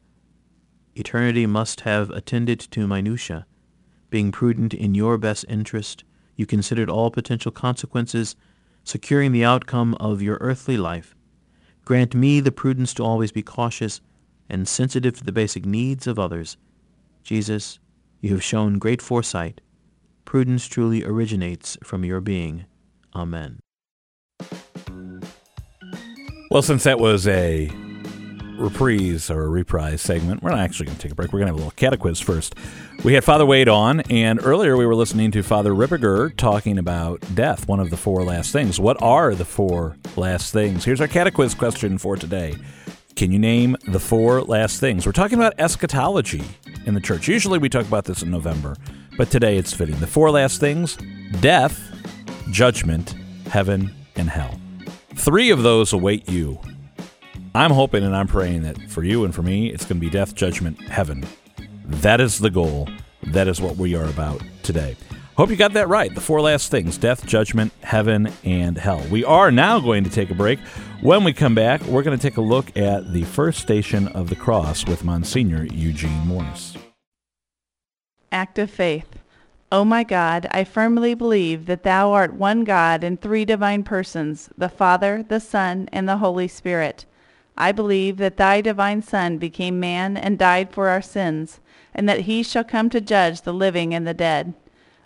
Eternity 0.96 1.46
must 1.46 1.82
have 1.82 2.10
attended 2.10 2.60
to 2.60 2.86
minutia. 2.86 3.46
Being 4.10 4.34
prudent 4.34 4.74
in 4.74 4.94
your 4.94 5.18
best 5.18 5.46
interest, 5.48 6.04
you 6.36 6.46
considered 6.46 6.90
all 6.90 7.10
potential 7.10 7.52
consequences, 7.52 8.36
securing 8.84 9.32
the 9.32 9.46
outcome 9.46 9.96
of 9.96 10.22
your 10.22 10.38
earthly 10.42 10.76
life. 10.76 11.16
Grant 11.86 12.14
me 12.14 12.42
the 12.42 12.52
prudence 12.52 12.94
to 12.96 13.04
always 13.04 13.32
be 13.32 13.42
cautious 13.42 14.02
and 14.50 14.68
sensitive 14.68 15.18
to 15.18 15.24
the 15.24 15.32
basic 15.32 15.66
needs 15.66 16.06
of 16.06 16.20
others. 16.20 16.58
Jesus, 17.24 17.80
you 18.20 18.32
have 18.32 18.44
shown 18.44 18.78
great 18.78 19.02
foresight 19.02 19.62
prudence 20.26 20.68
truly 20.68 21.04
originates 21.04 21.78
from 21.84 22.04
your 22.04 22.22
being. 22.22 22.66
Amen. 23.16 23.60
Well, 26.50 26.62
since 26.62 26.84
that 26.84 27.00
was 27.00 27.28
a 27.28 27.72
reprise 28.58 29.30
or 29.30 29.44
a 29.44 29.50
reprise 29.50 30.02
segment, 30.02 30.44
we're 30.44 30.52
not 30.52 30.60
actually 30.60 30.86
going 30.86 30.98
to 30.98 31.02
take 31.02 31.12
a 31.12 31.16
break. 31.16 31.34
We're 31.34 31.40
going 31.40 31.54
to 31.54 31.60
have 31.60 31.62
a 31.62 31.66
little 31.66 31.98
catequiz 31.98 32.24
first. 32.24 32.56
We 33.04 33.14
had 33.14 33.24
Father 33.24 33.46
Wade 33.46 33.68
on, 33.68 34.02
and 34.02 34.40
earlier 34.44 34.78
we 34.78 34.86
were 34.86 34.96
listening 34.96 35.32
to 35.32 35.44
Father 35.44 35.72
Ripperger 35.72 36.36
talking 36.38 36.78
about 36.78 37.22
death, 37.34 37.68
one 37.68 37.80
of 37.80 37.90
the 37.90 37.98
four 37.98 38.24
last 38.24 38.52
things. 38.52 38.80
What 38.80 39.02
are 39.02 39.36
the 39.36 39.46
four 39.46 39.98
last 40.16 40.54
things? 40.54 40.86
Here's 40.86 41.02
our 41.02 41.08
catequiz 41.08 41.58
question 41.58 41.98
for 41.98 42.16
today. 42.16 42.56
Can 43.16 43.32
you 43.32 43.40
name 43.40 43.76
the 43.88 44.00
four 44.00 44.42
last 44.42 44.80
things? 44.80 45.06
We're 45.06 45.12
talking 45.12 45.38
about 45.38 45.54
eschatology 45.58 46.44
in 46.86 46.94
the 46.94 47.02
church. 47.02 47.28
Usually 47.28 47.60
we 47.60 47.70
talk 47.70 47.86
about 47.86 48.06
this 48.06 48.24
in 48.24 48.32
November, 48.32 48.76
but 49.18 49.30
today 49.30 49.58
it's 49.58 49.74
fitting. 49.74 50.00
The 50.00 50.08
four 50.08 50.32
last 50.32 50.60
things 50.60 50.98
death, 51.40 51.80
judgment, 52.52 53.16
heaven, 53.50 53.94
and 54.16 54.30
hell. 54.30 54.60
Three 55.16 55.50
of 55.50 55.64
those 55.64 55.94
await 55.94 56.30
you. 56.30 56.60
I'm 57.56 57.72
hoping 57.72 58.04
and 58.04 58.16
I'm 58.16 58.28
praying 58.28 58.64
that 58.64 58.90
for 58.90 59.04
you 59.04 59.26
and 59.26 59.34
for 59.34 59.44
me, 59.44 59.68
it's 59.68 59.86
going 59.86 59.98
to 59.98 60.06
be 60.06 60.10
death, 60.10 60.34
judgment, 60.34 60.82
heaven. 60.82 61.26
That 61.86 62.20
is 62.20 62.40
the 62.40 62.50
goal. 62.50 62.90
That 63.28 63.48
is 63.48 63.62
what 63.62 63.78
we 63.78 63.96
are 63.96 64.06
about 64.06 64.42
today. 64.64 64.96
Hope 65.36 65.50
you 65.50 65.56
got 65.56 65.74
that 65.74 65.88
right. 65.88 66.14
The 66.14 66.22
four 66.22 66.42
last 66.42 66.70
things 66.70 66.98
death, 66.98 67.26
judgment, 67.26 67.74
heaven, 67.82 68.32
and 68.44 68.78
hell. 68.78 69.04
We 69.10 69.24
are 69.24 69.52
now 69.52 69.80
going 69.80 70.04
to 70.04 70.10
take 70.10 70.30
a 70.30 70.36
break. 70.36 70.60
When 71.02 71.24
we 71.24 71.34
come 71.34 71.56
back, 71.56 71.82
we're 71.84 72.04
going 72.04 72.18
to 72.18 72.22
take 72.22 72.38
a 72.38 72.42
look 72.42 72.76
at 72.78 73.12
the 73.12 73.24
first 73.24 73.60
station 73.60 74.08
of 74.10 74.30
the 74.30 74.36
cross 74.36 74.86
with 74.86 75.04
Monsignor 75.04 75.66
Eugene 75.66 76.28
Morris. 76.28 76.73
Act 78.34 78.58
of 78.58 78.72
faith. 78.72 79.20
O 79.72 79.86
my 79.86 80.04
God, 80.04 80.48
I 80.50 80.64
firmly 80.64 81.14
believe 81.14 81.68
that 81.68 81.84
thou 81.84 82.12
art 82.12 82.34
one 82.34 82.64
God 82.64 83.04
in 83.04 83.16
three 83.16 83.46
divine 83.46 83.84
persons, 83.84 84.50
the 84.58 84.70
Father, 84.70 85.24
the 85.24 85.40
Son, 85.40 85.88
and 85.92 86.10
the 86.10 86.18
Holy 86.18 86.48
Spirit. 86.48 87.06
I 87.56 87.72
believe 87.72 88.18
that 88.18 88.38
thy 88.38 88.60
divine 88.60 89.04
Son 89.04 89.38
became 89.38 89.80
man 89.80 90.18
and 90.18 90.40
died 90.40 90.72
for 90.72 90.90
our 90.90 91.02
sins, 91.02 91.60
and 91.94 92.10
that 92.10 92.22
he 92.22 92.42
shall 92.42 92.64
come 92.64 92.90
to 92.90 93.00
judge 93.00 93.44
the 93.44 93.54
living 93.54 93.94
and 93.94 94.08
the 94.08 94.16
dead. 94.16 94.56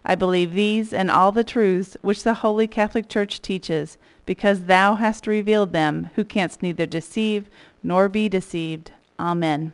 I 0.06 0.16
believe 0.16 0.54
these 0.54 0.94
and 0.94 1.12
all 1.12 1.34
the 1.34 1.44
truths 1.44 1.98
which 2.02 2.24
the 2.24 2.36
Holy 2.36 2.66
Catholic 2.66 3.10
Church 3.10 3.42
teaches, 3.42 3.98
because 4.26 4.64
thou 4.64 4.96
hast 4.96 5.28
revealed 5.28 5.74
them, 5.74 6.12
who 6.16 6.24
canst 6.24 6.64
neither 6.64 6.86
deceive 6.86 7.50
nor 7.84 8.08
be 8.08 8.30
deceived. 8.30 8.92
Amen. 9.20 9.74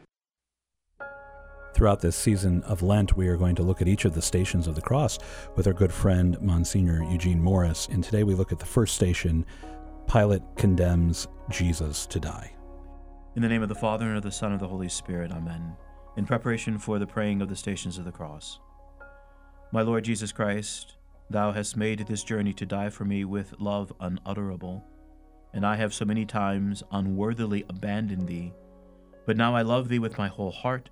Throughout 1.74 2.02
this 2.02 2.16
season 2.16 2.62
of 2.64 2.84
Lent, 2.84 3.18
we 3.18 3.28
are 3.28 3.36
going 3.36 3.56
to 3.56 3.64
look 3.64 3.82
at 3.82 3.88
each 3.88 4.06
of 4.06 4.14
the 4.14 4.22
stations 4.22 4.68
of 4.68 4.76
the 4.76 4.82
cross 4.82 5.18
with 5.56 5.66
our 5.66 5.74
good 5.74 5.92
friend 5.92 6.40
Monsignor 6.40 7.04
Eugene 7.10 7.42
Morris. 7.42 7.88
And 7.92 8.04
today 8.04 8.24
we 8.24 8.36
look 8.36 8.52
at 8.52 8.60
the 8.60 8.66
first 8.66 8.94
station 8.94 9.44
Pilate 10.08 10.44
condemns 10.56 11.28
Jesus 11.50 12.06
to 12.08 12.20
die. 12.20 12.54
In 13.36 13.42
the 13.42 13.50
name 13.50 13.64
of 13.64 13.70
the 13.70 13.76
Father, 13.76 14.06
and 14.06 14.18
of 14.18 14.24
the 14.24 14.32
Son, 14.32 14.52
and 14.52 14.56
of 14.56 14.60
the 14.60 14.68
Holy 14.68 14.90
Spirit, 14.90 15.32
Amen. 15.32 15.76
In 16.16 16.26
preparation 16.26 16.78
for 16.78 17.00
the 17.00 17.08
praying 17.08 17.42
of 17.42 17.50
the 17.50 17.56
stations 17.56 17.98
of 17.98 18.06
the 18.06 18.12
cross. 18.12 18.60
My 19.72 19.82
Lord 19.82 20.04
Jesus 20.04 20.32
Christ, 20.32 20.98
Thou 21.32 21.54
hast 21.54 21.76
made 21.76 22.06
this 22.06 22.24
journey 22.24 22.54
to 22.54 22.66
die 22.68 22.90
for 22.90 23.06
me 23.06 23.26
with 23.26 23.56
love 23.60 23.92
unutterable, 24.00 24.84
and 25.54 25.66
I 25.66 25.78
have 25.78 25.94
so 25.94 26.06
many 26.06 26.26
times 26.26 26.84
unworthily 26.92 27.66
abandoned 27.68 28.28
Thee. 28.28 28.54
But 29.26 29.38
now 29.38 29.56
I 29.56 29.64
love 29.64 29.88
Thee 29.88 29.98
with 29.98 30.20
my 30.20 30.28
whole 30.28 30.52
heart 30.52 30.92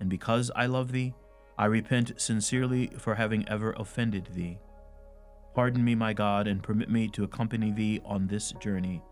and 0.00 0.08
because 0.08 0.50
I 0.54 0.66
love 0.66 0.92
thee, 0.92 1.14
I 1.56 1.66
repent 1.66 2.20
sincerely 2.20 2.88
for 2.98 3.14
having 3.14 3.48
ever 3.48 3.72
offended 3.72 4.28
thee. 4.34 4.58
Pardon 5.54 5.84
me, 5.84 5.94
my 5.94 6.12
God, 6.12 6.46
and 6.46 6.62
permit 6.62 6.88
me 6.88 7.08
to 7.08 7.24
accompany 7.24 7.72
thee 7.72 8.00
on 8.04 8.26
this 8.26 8.52
journey. 8.60 9.02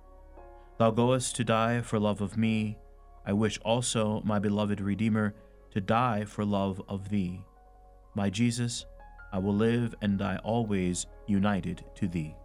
Thou 0.79 0.91
goest 0.93 1.35
to 1.37 1.45
die 1.45 1.81
for 1.81 1.99
love 1.99 2.21
of 2.21 2.37
me. 2.37 2.79
I 3.27 3.33
wish 3.33 3.59
also, 3.65 4.23
my 4.25 4.39
beloved 4.39 4.81
Redeemer, 4.81 5.35
to 5.73 5.81
die 5.81 6.25
for 6.25 6.45
love 6.45 6.81
of 6.89 7.09
thee. 7.09 7.41
My 8.15 8.31
Jesus, 8.31 8.87
I 9.33 9.39
will 9.39 9.55
live 9.55 9.95
and 10.03 10.19
die 10.19 10.39
always 10.45 11.07
united 11.27 11.85
to 11.97 12.07
thee. 12.07 12.37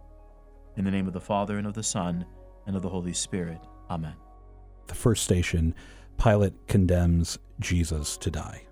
In 0.76 0.84
the 0.84 0.90
name 0.90 1.06
of 1.06 1.12
the 1.12 1.20
Father, 1.20 1.58
and 1.58 1.66
of 1.66 1.74
the 1.74 1.82
Son, 1.82 2.26
and 2.66 2.74
of 2.74 2.82
the 2.82 2.88
Holy 2.88 3.12
Spirit. 3.12 3.60
Amen. 3.88 4.14
The 4.88 4.94
first 4.94 5.22
station 5.22 5.74
Pilate 6.22 6.68
condemns 6.68 7.36
Jesus 7.58 8.16
to 8.18 8.30
die. 8.30 8.62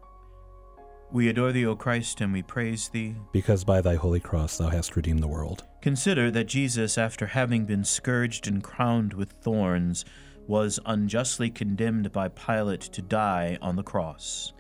We 1.11 1.29
adore 1.29 1.51
thee, 1.51 1.67
O 1.67 1.75
Christ, 1.75 2.21
and 2.21 2.33
we 2.33 2.43
praise 2.43 2.89
thee. 2.89 3.17
Because 3.33 3.65
by 3.65 3.81
thy 3.81 3.97
holy 3.97 4.21
cross 4.21 4.57
thou 4.57 4.69
hast 4.69 4.95
redeemed 4.95 5.21
the 5.21 5.27
world. 5.27 5.65
Consider 5.83 6.31
that 6.31 6.45
Jesus, 6.45 6.97
after 6.97 7.27
having 7.27 7.65
been 7.65 7.83
scourged 7.83 8.47
and 8.47 8.63
crowned 8.63 9.15
with 9.15 9.33
thorns, 9.33 10.05
was 10.47 10.79
unjustly 10.87 11.51
condemned 11.51 12.13
by 12.13 12.29
Pilate 12.29 12.83
to 12.83 13.03
die 13.03 13.59
on 13.61 13.75
the 13.75 13.83
cross. 13.83 14.53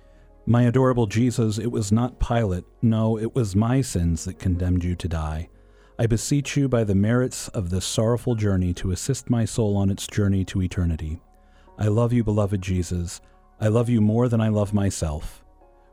My 0.44 0.64
adorable 0.64 1.06
Jesus, 1.06 1.58
it 1.58 1.70
was 1.70 1.92
not 1.92 2.18
Pilate, 2.18 2.64
no, 2.82 3.16
it 3.16 3.36
was 3.36 3.54
my 3.54 3.82
sins 3.82 4.24
that 4.24 4.40
condemned 4.40 4.82
you 4.82 4.96
to 4.96 5.06
die. 5.06 5.48
I 5.96 6.08
beseech 6.08 6.56
you 6.56 6.68
by 6.68 6.82
the 6.82 6.96
merits 6.96 7.46
of 7.48 7.70
this 7.70 7.84
sorrowful 7.84 8.34
journey 8.34 8.74
to 8.74 8.90
assist 8.90 9.30
my 9.30 9.44
soul 9.44 9.76
on 9.76 9.90
its 9.90 10.08
journey 10.08 10.44
to 10.46 10.60
eternity. 10.60 11.20
I 11.80 11.86
love 11.86 12.12
you, 12.12 12.22
beloved 12.22 12.60
Jesus. 12.60 13.22
I 13.58 13.68
love 13.68 13.88
you 13.88 14.02
more 14.02 14.28
than 14.28 14.38
I 14.38 14.48
love 14.48 14.74
myself. 14.74 15.42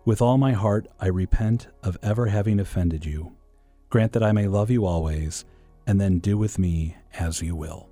With 0.04 0.22
all 0.22 0.38
my 0.38 0.52
heart, 0.52 0.86
I 1.00 1.08
repent 1.08 1.70
of 1.82 1.98
ever 2.04 2.26
having 2.26 2.60
offended 2.60 3.06
you. 3.06 3.38
Grant 3.90 4.12
that 4.12 4.22
I 4.22 4.34
may 4.34 4.50
love 4.50 4.70
you 4.70 4.86
always, 4.86 5.46
and 5.86 6.02
then 6.02 6.20
do 6.20 6.38
with 6.38 6.60
me 6.60 6.98
as 7.18 7.42
you 7.42 7.56
will. 7.56 7.88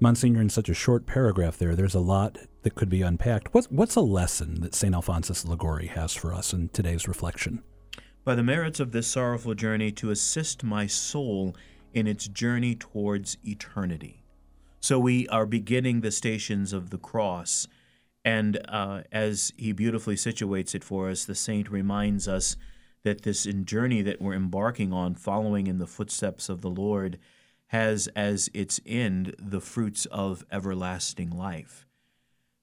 Monsignor, 0.00 0.42
in 0.42 0.50
such 0.50 0.68
a 0.68 0.74
short 0.74 1.06
paragraph 1.06 1.56
there, 1.56 1.74
there's 1.74 1.94
a 1.94 1.98
lot 1.98 2.36
that 2.60 2.74
could 2.74 2.90
be 2.90 3.00
unpacked. 3.00 3.54
What's, 3.54 3.70
what's 3.70 3.96
a 3.96 4.02
lesson 4.02 4.60
that 4.60 4.74
St. 4.74 4.94
Alphonsus 4.94 5.46
Liguori 5.46 5.86
has 5.86 6.12
for 6.12 6.34
us 6.34 6.52
in 6.52 6.68
today's 6.68 7.08
reflection? 7.08 7.62
By 8.22 8.34
the 8.34 8.42
merits 8.42 8.80
of 8.80 8.92
this 8.92 9.06
sorrowful 9.06 9.54
journey, 9.54 9.92
to 9.92 10.10
assist 10.10 10.62
my 10.62 10.86
soul 10.86 11.56
in 11.94 12.06
its 12.06 12.28
journey 12.28 12.74
towards 12.74 13.38
eternity. 13.46 14.25
So 14.86 15.00
we 15.00 15.26
are 15.30 15.46
beginning 15.46 16.02
the 16.02 16.12
stations 16.12 16.72
of 16.72 16.90
the 16.90 16.96
cross. 16.96 17.66
And 18.24 18.60
uh, 18.68 19.02
as 19.10 19.52
he 19.56 19.72
beautifully 19.72 20.14
situates 20.14 20.76
it 20.76 20.84
for 20.84 21.10
us, 21.10 21.24
the 21.24 21.34
saint 21.34 21.68
reminds 21.68 22.28
us 22.28 22.56
that 23.02 23.22
this 23.22 23.48
journey 23.64 24.00
that 24.02 24.22
we're 24.22 24.34
embarking 24.34 24.92
on, 24.92 25.16
following 25.16 25.66
in 25.66 25.78
the 25.78 25.88
footsteps 25.88 26.48
of 26.48 26.60
the 26.60 26.70
Lord, 26.70 27.18
has 27.70 28.06
as 28.14 28.48
its 28.54 28.80
end 28.86 29.34
the 29.40 29.60
fruits 29.60 30.06
of 30.06 30.44
everlasting 30.52 31.30
life. 31.30 31.84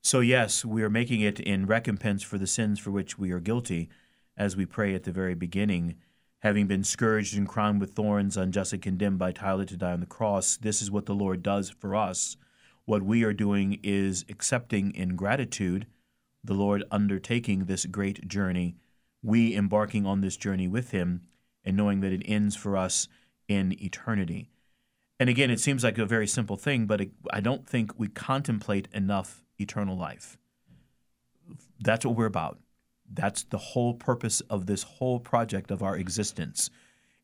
So, 0.02 0.22
yes, 0.22 0.64
we 0.64 0.82
are 0.82 0.90
making 0.90 1.20
it 1.20 1.42
in 1.42 1.66
recompense 1.66 2.24
for 2.24 2.38
the 2.38 2.48
sins 2.48 2.80
for 2.80 2.92
which 2.92 3.20
we 3.20 3.32
are 3.32 3.42
guilty, 3.42 3.90
as 4.38 4.56
we 4.56 4.66
pray 4.66 4.96
at 4.96 5.04
the 5.04 5.12
very 5.12 5.36
beginning 5.36 5.96
having 6.44 6.68
been 6.68 6.84
scourged 6.84 7.38
and 7.38 7.48
crowned 7.48 7.80
with 7.80 7.94
thorns, 7.94 8.36
unjustly 8.36 8.78
condemned 8.78 9.18
by 9.18 9.32
Pilate 9.32 9.70
to 9.70 9.78
die 9.78 9.94
on 9.94 10.02
the 10.02 10.06
cross, 10.06 10.58
this 10.58 10.82
is 10.82 10.92
what 10.92 11.06
the 11.06 11.16
Lord 11.16 11.42
does 11.42 11.70
for 11.70 11.96
us. 11.96 12.36
What 12.84 13.02
we 13.02 13.24
are 13.24 13.34
doing 13.34 13.80
is 13.82 14.26
accepting 14.28 14.94
in 14.94 15.16
gratitude 15.16 15.88
the 16.44 16.54
Lord 16.54 16.84
undertaking 16.92 17.66
this 17.66 17.86
great 17.86 18.28
journey, 18.28 18.76
we 19.24 19.56
embarking 19.56 20.06
on 20.06 20.20
this 20.20 20.36
journey 20.36 20.68
with 20.68 20.92
Him, 20.92 21.22
and 21.64 21.78
knowing 21.78 22.02
that 22.02 22.12
it 22.12 22.24
ends 22.26 22.58
for 22.58 22.76
us 22.76 23.08
in 23.48 23.82
eternity. 23.82 24.50
And 25.22 25.30
again, 25.30 25.50
it 25.50 25.62
seems 25.62 25.86
like 25.86 25.98
a 25.98 26.06
very 26.06 26.28
simple 26.28 26.58
thing, 26.58 26.86
but 26.86 27.00
I 27.32 27.40
don't 27.40 27.66
think 27.66 27.98
we 27.98 28.10
contemplate 28.10 28.90
enough 28.92 29.46
eternal 29.58 29.98
life. 29.98 30.38
That's 31.80 32.06
what 32.06 32.18
we're 32.18 32.26
about. 32.26 32.60
That's 33.14 33.44
the 33.44 33.58
whole 33.58 33.94
purpose 33.94 34.42
of 34.42 34.66
this 34.66 34.84
whole 34.84 35.20
project 35.20 35.70
of 35.72 35.84
our 35.84 35.96
existence 35.96 36.70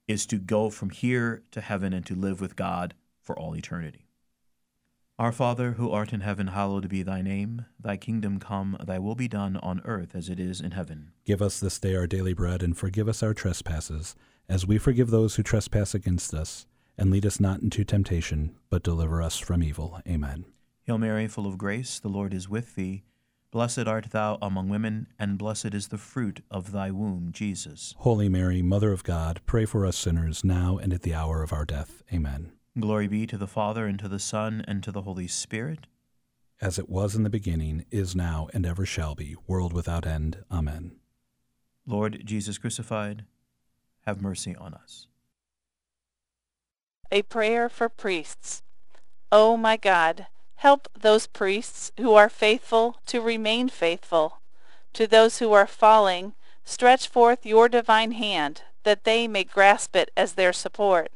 is 0.08 0.26
to 0.28 0.38
go 0.38 0.70
from 0.70 0.90
here 0.90 1.44
to 1.52 1.62
heaven 1.62 1.94
and 1.94 2.06
to 2.06 2.16
live 2.16 2.42
with 2.42 2.56
God 2.56 2.94
for 3.22 3.38
all 3.38 3.56
eternity. 3.56 4.06
Our 5.18 5.32
Father, 5.32 5.74
who 5.74 5.92
art 5.92 6.14
in 6.14 6.22
heaven, 6.22 6.48
hallowed 6.48 6.88
be 6.88 7.04
thy 7.04 7.22
name. 7.22 7.66
Thy 7.80 7.98
kingdom 7.98 8.40
come, 8.40 8.78
thy 8.82 9.00
will 9.00 9.16
be 9.16 9.28
done 9.28 9.58
on 9.58 9.82
earth 9.84 10.16
as 10.16 10.30
it 10.30 10.40
is 10.40 10.62
in 10.62 10.72
heaven. 10.72 11.12
Give 11.26 11.42
us 11.42 11.60
this 11.60 11.78
day 11.78 11.96
our 11.96 12.08
daily 12.08 12.34
bread, 12.34 12.64
and 12.64 12.78
forgive 12.78 13.10
us 13.10 13.22
our 13.22 13.34
trespasses, 13.34 14.16
as 14.48 14.66
we 14.66 14.78
forgive 14.78 15.10
those 15.10 15.36
who 15.36 15.44
trespass 15.44 15.94
against 15.94 16.34
us. 16.34 16.66
And 16.98 17.12
lead 17.12 17.26
us 17.26 17.40
not 17.40 17.62
into 17.62 17.84
temptation, 17.84 18.56
but 18.70 18.84
deliver 18.84 19.22
us 19.22 19.38
from 19.38 19.62
evil. 19.62 20.02
Amen. 20.08 20.46
Hail 20.84 20.98
Mary, 20.98 21.28
full 21.28 21.48
of 21.48 21.58
grace, 21.58 22.00
the 22.00 22.10
Lord 22.10 22.34
is 22.34 22.48
with 22.48 22.76
thee. 22.76 23.04
Blessed 23.52 23.88
art 23.88 24.12
thou 24.12 24.38
among 24.44 24.70
women, 24.70 25.08
and 25.18 25.40
blessed 25.40 25.74
is 25.74 25.88
the 25.88 25.98
fruit 25.98 26.42
of 26.52 26.72
thy 26.72 26.92
womb, 26.92 27.30
Jesus. 27.32 27.96
Holy 27.98 28.30
Mary, 28.30 28.62
Mother 28.62 28.92
of 28.92 29.04
God, 29.04 29.42
pray 29.48 29.66
for 29.66 29.88
us 29.88 29.98
sinners, 29.98 30.44
now 30.44 30.78
and 30.78 30.94
at 30.94 31.02
the 31.02 31.16
hour 31.16 31.42
of 31.42 31.52
our 31.52 31.66
death. 31.66 32.04
Amen. 32.14 32.52
Glory 32.80 33.08
be 33.08 33.26
to 33.26 33.38
the 33.38 33.48
Father, 33.48 33.88
and 33.88 33.98
to 33.98 34.08
the 34.08 34.20
Son, 34.20 34.64
and 34.68 34.84
to 34.84 34.92
the 34.92 35.02
Holy 35.02 35.28
Spirit. 35.28 35.88
As 36.62 36.78
it 36.78 36.90
was 36.90 37.16
in 37.16 37.24
the 37.24 37.30
beginning, 37.30 37.86
is 37.90 38.16
now, 38.16 38.50
and 38.54 38.68
ever 38.68 38.86
shall 38.86 39.16
be, 39.16 39.36
world 39.48 39.74
without 39.74 40.06
end. 40.06 40.44
Amen. 40.52 40.98
Lord 41.88 42.22
Jesus 42.24 42.60
crucified, 42.60 43.26
have 44.06 44.22
mercy 44.22 44.56
on 44.56 44.76
us. 44.76 45.08
A 47.12 47.24
prayer 47.24 47.68
for 47.68 47.90
priests. 47.90 48.62
O 49.32 49.58
my 49.58 49.76
God, 49.76 50.28
help 50.60 50.90
those 50.94 51.26
priests 51.26 51.90
who 51.98 52.14
are 52.14 52.28
faithful 52.28 52.98
to 53.06 53.22
remain 53.22 53.70
faithful. 53.70 54.40
To 54.92 55.08
those 55.08 55.40
who 55.40 55.54
are 55.54 55.66
falling, 55.66 56.34
stretch 56.66 57.08
forth 57.08 57.46
your 57.46 57.70
divine 57.70 58.12
hand, 58.12 58.64
that 58.84 59.06
they 59.06 59.26
may 59.26 59.46
grasp 59.46 59.96
it 59.96 60.12
as 60.18 60.34
their 60.34 60.52
support. 60.52 61.12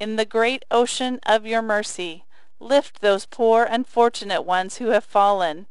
In 0.00 0.16
the 0.16 0.24
great 0.24 0.64
ocean 0.68 1.20
of 1.24 1.46
your 1.46 1.62
mercy, 1.62 2.24
lift 2.58 3.00
those 3.00 3.24
poor 3.24 3.62
unfortunate 3.62 4.42
ones 4.42 4.78
who 4.78 4.88
have 4.88 5.04
fallen, 5.04 5.66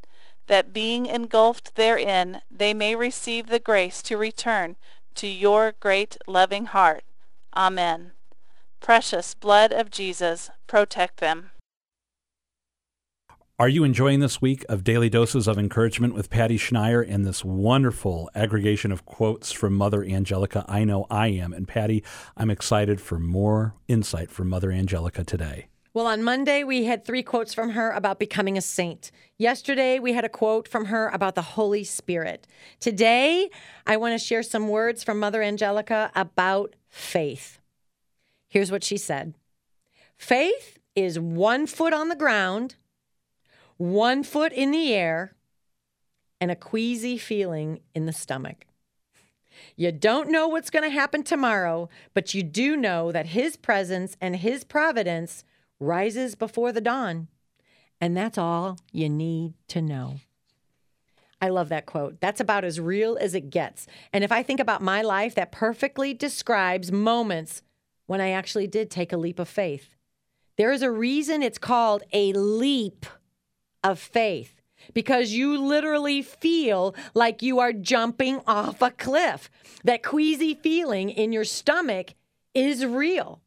that 0.47 0.71
being 0.71 1.05
engulfed 1.05 1.75
therein, 1.75 2.41
they 2.49 2.73
may 2.73 2.95
receive 2.95 3.47
the 3.47 3.59
grace 3.59 4.01
to 4.03 4.15
return 4.15 4.77
to 5.15 5.27
your 5.27 5.73
great 5.81 6.15
loving 6.27 6.67
heart. 6.67 7.03
Amen. 7.57 8.11
Precious 8.79 9.33
blood 9.33 9.73
of 9.73 9.91
Jesus, 9.91 10.49
protect 10.65 11.17
them. 11.17 11.51
Are 13.59 13.67
you 13.67 13.83
enjoying 13.83 14.21
this 14.21 14.41
week 14.41 14.63
of 14.69 14.85
Daily 14.85 15.09
Doses 15.09 15.45
of 15.45 15.57
Encouragement 15.57 16.13
with 16.13 16.29
Patty 16.29 16.57
Schneier 16.57 17.05
and 17.05 17.25
this 17.25 17.43
wonderful 17.43 18.29
aggregation 18.33 18.89
of 18.89 19.03
quotes 19.03 19.51
from 19.51 19.73
Mother 19.73 20.01
Angelica? 20.01 20.63
I 20.69 20.85
know 20.85 21.05
I 21.11 21.27
am. 21.27 21.51
And 21.51 21.67
Patty, 21.67 22.01
I'm 22.37 22.49
excited 22.49 23.01
for 23.01 23.19
more 23.19 23.75
insight 23.89 24.31
from 24.31 24.47
Mother 24.47 24.71
Angelica 24.71 25.25
today. 25.25 25.67
Well, 25.93 26.07
on 26.07 26.23
Monday, 26.23 26.63
we 26.63 26.85
had 26.85 27.03
three 27.03 27.21
quotes 27.21 27.53
from 27.53 27.71
her 27.71 27.91
about 27.91 28.17
becoming 28.17 28.57
a 28.57 28.61
saint. 28.61 29.11
Yesterday, 29.37 29.99
we 29.99 30.13
had 30.13 30.23
a 30.23 30.29
quote 30.29 30.65
from 30.65 30.85
her 30.85 31.09
about 31.09 31.35
the 31.35 31.41
Holy 31.41 31.83
Spirit. 31.83 32.47
Today, 32.79 33.49
I 33.85 33.97
want 33.97 34.17
to 34.17 34.25
share 34.25 34.41
some 34.41 34.69
words 34.69 35.03
from 35.03 35.19
Mother 35.19 35.43
Angelica 35.43 36.11
about 36.15 36.77
faith. 36.87 37.59
Here's 38.47 38.71
what 38.71 38.85
she 38.85 38.95
said 38.95 39.33
Faith 40.15 40.79
is 40.95 41.19
one 41.19 41.67
foot 41.67 41.91
on 41.91 42.07
the 42.07 42.15
ground 42.15 42.75
one 43.79 44.23
foot 44.23 44.51
in 44.51 44.71
the 44.71 44.93
air, 44.93 45.33
and 46.41 46.51
a 46.51 46.55
queasy 46.55 47.17
feeling 47.17 47.79
in 47.95 48.05
the 48.05 48.13
stomach. 48.13 48.65
You 49.75 49.91
don't 49.91 50.29
know 50.29 50.47
what's 50.49 50.69
going 50.69 50.83
to 50.83 50.89
happen 50.89 51.23
tomorrow, 51.23 51.89
but 52.13 52.33
you 52.33 52.43
do 52.43 52.75
know 52.75 53.11
that 53.11 53.27
His 53.27 53.55
presence 53.55 54.17
and 54.19 54.35
His 54.35 54.65
providence 54.65 55.45
rises 55.79 56.35
before 56.35 56.73
the 56.73 56.81
dawn. 56.81 57.29
And 58.01 58.15
that's 58.15 58.37
all 58.37 58.77
you 58.91 59.09
need 59.09 59.53
to 59.69 59.81
know. 59.81 60.19
I 61.41 61.47
love 61.47 61.69
that 61.69 61.85
quote. 61.85 62.19
That's 62.19 62.41
about 62.41 62.65
as 62.65 62.81
real 62.81 63.17
as 63.19 63.33
it 63.33 63.49
gets. 63.49 63.87
And 64.11 64.25
if 64.25 64.31
I 64.31 64.43
think 64.43 64.59
about 64.59 64.81
my 64.81 65.01
life, 65.01 65.35
that 65.35 65.53
perfectly 65.53 66.13
describes 66.13 66.91
moments 66.91 67.61
when 68.07 68.19
I 68.19 68.31
actually 68.31 68.67
did 68.67 68.91
take 68.91 69.13
a 69.13 69.17
leap 69.17 69.39
of 69.39 69.47
faith. 69.47 69.95
There 70.57 70.73
is 70.73 70.81
a 70.81 70.91
reason 70.91 71.41
it's 71.41 71.57
called 71.57 72.03
a 72.11 72.33
leap 72.33 73.05
of 73.83 73.99
faith 73.99 74.61
because 74.93 75.31
you 75.31 75.57
literally 75.57 76.21
feel 76.21 76.95
like 77.13 77.41
you 77.41 77.59
are 77.59 77.73
jumping 77.73 78.41
off 78.47 78.81
a 78.81 78.91
cliff. 78.91 79.49
That 79.83 80.03
queasy 80.03 80.53
feeling 80.53 81.09
in 81.09 81.31
your 81.31 81.43
stomach 81.43 82.13
is 82.53 82.85
real. 82.85 83.41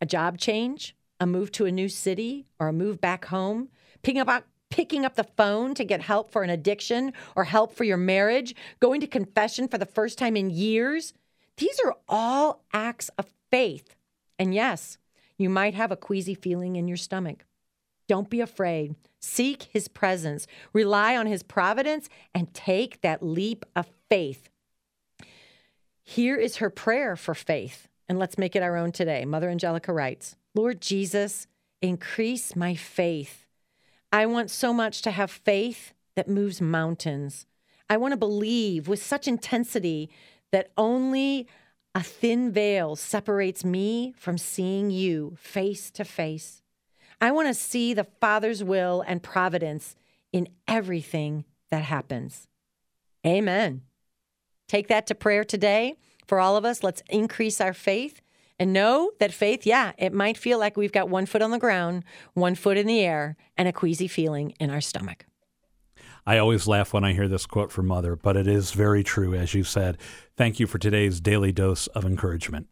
A 0.00 0.06
job 0.06 0.38
change, 0.38 0.96
a 1.20 1.26
move 1.26 1.52
to 1.52 1.66
a 1.66 1.72
new 1.72 1.88
city, 1.88 2.46
or 2.58 2.68
a 2.68 2.72
move 2.72 3.00
back 3.00 3.26
home, 3.26 3.68
picking 4.02 4.20
up, 4.20 4.44
picking 4.70 5.04
up 5.04 5.14
the 5.14 5.24
phone 5.36 5.74
to 5.74 5.84
get 5.84 6.00
help 6.00 6.32
for 6.32 6.42
an 6.42 6.50
addiction 6.50 7.12
or 7.36 7.44
help 7.44 7.74
for 7.74 7.84
your 7.84 7.96
marriage, 7.96 8.54
going 8.80 9.00
to 9.00 9.06
confession 9.06 9.68
for 9.68 9.78
the 9.78 9.86
first 9.86 10.18
time 10.18 10.36
in 10.36 10.50
years. 10.50 11.14
These 11.58 11.78
are 11.84 11.96
all 12.08 12.64
acts 12.72 13.10
of 13.18 13.26
faith. 13.50 13.94
And 14.38 14.54
yes, 14.54 14.98
you 15.36 15.50
might 15.50 15.74
have 15.74 15.92
a 15.92 15.96
queasy 15.96 16.34
feeling 16.34 16.76
in 16.76 16.88
your 16.88 16.96
stomach. 16.96 17.44
Don't 18.12 18.28
be 18.28 18.42
afraid. 18.42 18.94
Seek 19.20 19.70
his 19.72 19.88
presence, 19.88 20.46
rely 20.74 21.16
on 21.16 21.24
his 21.24 21.42
providence, 21.42 22.10
and 22.34 22.52
take 22.52 23.00
that 23.00 23.22
leap 23.22 23.64
of 23.74 23.88
faith. 24.10 24.50
Here 26.02 26.36
is 26.36 26.56
her 26.56 26.68
prayer 26.68 27.16
for 27.16 27.34
faith, 27.34 27.88
and 28.10 28.18
let's 28.18 28.36
make 28.36 28.54
it 28.54 28.62
our 28.62 28.76
own 28.76 28.92
today. 28.92 29.24
Mother 29.24 29.48
Angelica 29.48 29.94
writes 29.94 30.36
Lord 30.54 30.82
Jesus, 30.82 31.46
increase 31.80 32.54
my 32.54 32.74
faith. 32.74 33.46
I 34.12 34.26
want 34.26 34.50
so 34.50 34.74
much 34.74 35.00
to 35.00 35.10
have 35.10 35.30
faith 35.30 35.94
that 36.14 36.28
moves 36.28 36.60
mountains. 36.60 37.46
I 37.88 37.96
want 37.96 38.12
to 38.12 38.18
believe 38.18 38.88
with 38.88 39.02
such 39.02 39.26
intensity 39.26 40.10
that 40.50 40.70
only 40.76 41.46
a 41.94 42.02
thin 42.02 42.52
veil 42.52 42.94
separates 42.94 43.64
me 43.64 44.12
from 44.18 44.36
seeing 44.36 44.90
you 44.90 45.34
face 45.40 45.90
to 45.92 46.04
face. 46.04 46.61
I 47.22 47.30
want 47.30 47.46
to 47.46 47.54
see 47.54 47.94
the 47.94 48.08
Father's 48.20 48.64
will 48.64 49.04
and 49.06 49.22
providence 49.22 49.94
in 50.32 50.48
everything 50.66 51.44
that 51.70 51.84
happens. 51.84 52.48
Amen. 53.24 53.82
Take 54.66 54.88
that 54.88 55.06
to 55.06 55.14
prayer 55.14 55.44
today 55.44 55.94
for 56.26 56.40
all 56.40 56.56
of 56.56 56.64
us. 56.64 56.82
Let's 56.82 57.00
increase 57.08 57.60
our 57.60 57.72
faith 57.74 58.20
and 58.58 58.72
know 58.72 59.12
that 59.20 59.32
faith, 59.32 59.64
yeah, 59.64 59.92
it 59.98 60.12
might 60.12 60.36
feel 60.36 60.58
like 60.58 60.76
we've 60.76 60.90
got 60.90 61.08
one 61.08 61.26
foot 61.26 61.42
on 61.42 61.52
the 61.52 61.60
ground, 61.60 62.02
one 62.34 62.56
foot 62.56 62.76
in 62.76 62.88
the 62.88 63.00
air, 63.00 63.36
and 63.56 63.68
a 63.68 63.72
queasy 63.72 64.08
feeling 64.08 64.50
in 64.58 64.68
our 64.68 64.80
stomach. 64.80 65.24
I 66.26 66.38
always 66.38 66.66
laugh 66.66 66.92
when 66.92 67.04
I 67.04 67.12
hear 67.12 67.28
this 67.28 67.46
quote 67.46 67.70
from 67.70 67.86
Mother, 67.86 68.16
but 68.16 68.36
it 68.36 68.48
is 68.48 68.72
very 68.72 69.04
true, 69.04 69.32
as 69.32 69.54
you 69.54 69.62
said. 69.62 69.96
Thank 70.36 70.58
you 70.58 70.66
for 70.66 70.78
today's 70.78 71.20
daily 71.20 71.52
dose 71.52 71.86
of 71.88 72.04
encouragement. 72.04 72.66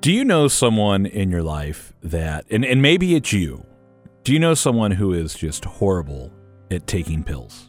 Do 0.00 0.10
you 0.10 0.24
know 0.24 0.48
someone 0.48 1.04
in 1.04 1.30
your 1.30 1.42
life 1.42 1.92
that, 2.02 2.46
and, 2.50 2.64
and 2.64 2.80
maybe 2.80 3.14
it's 3.16 3.34
you, 3.34 3.66
do 4.24 4.32
you 4.32 4.38
know 4.38 4.54
someone 4.54 4.92
who 4.92 5.12
is 5.12 5.34
just 5.34 5.66
horrible 5.66 6.32
at 6.70 6.86
taking 6.86 7.22
pills? 7.22 7.68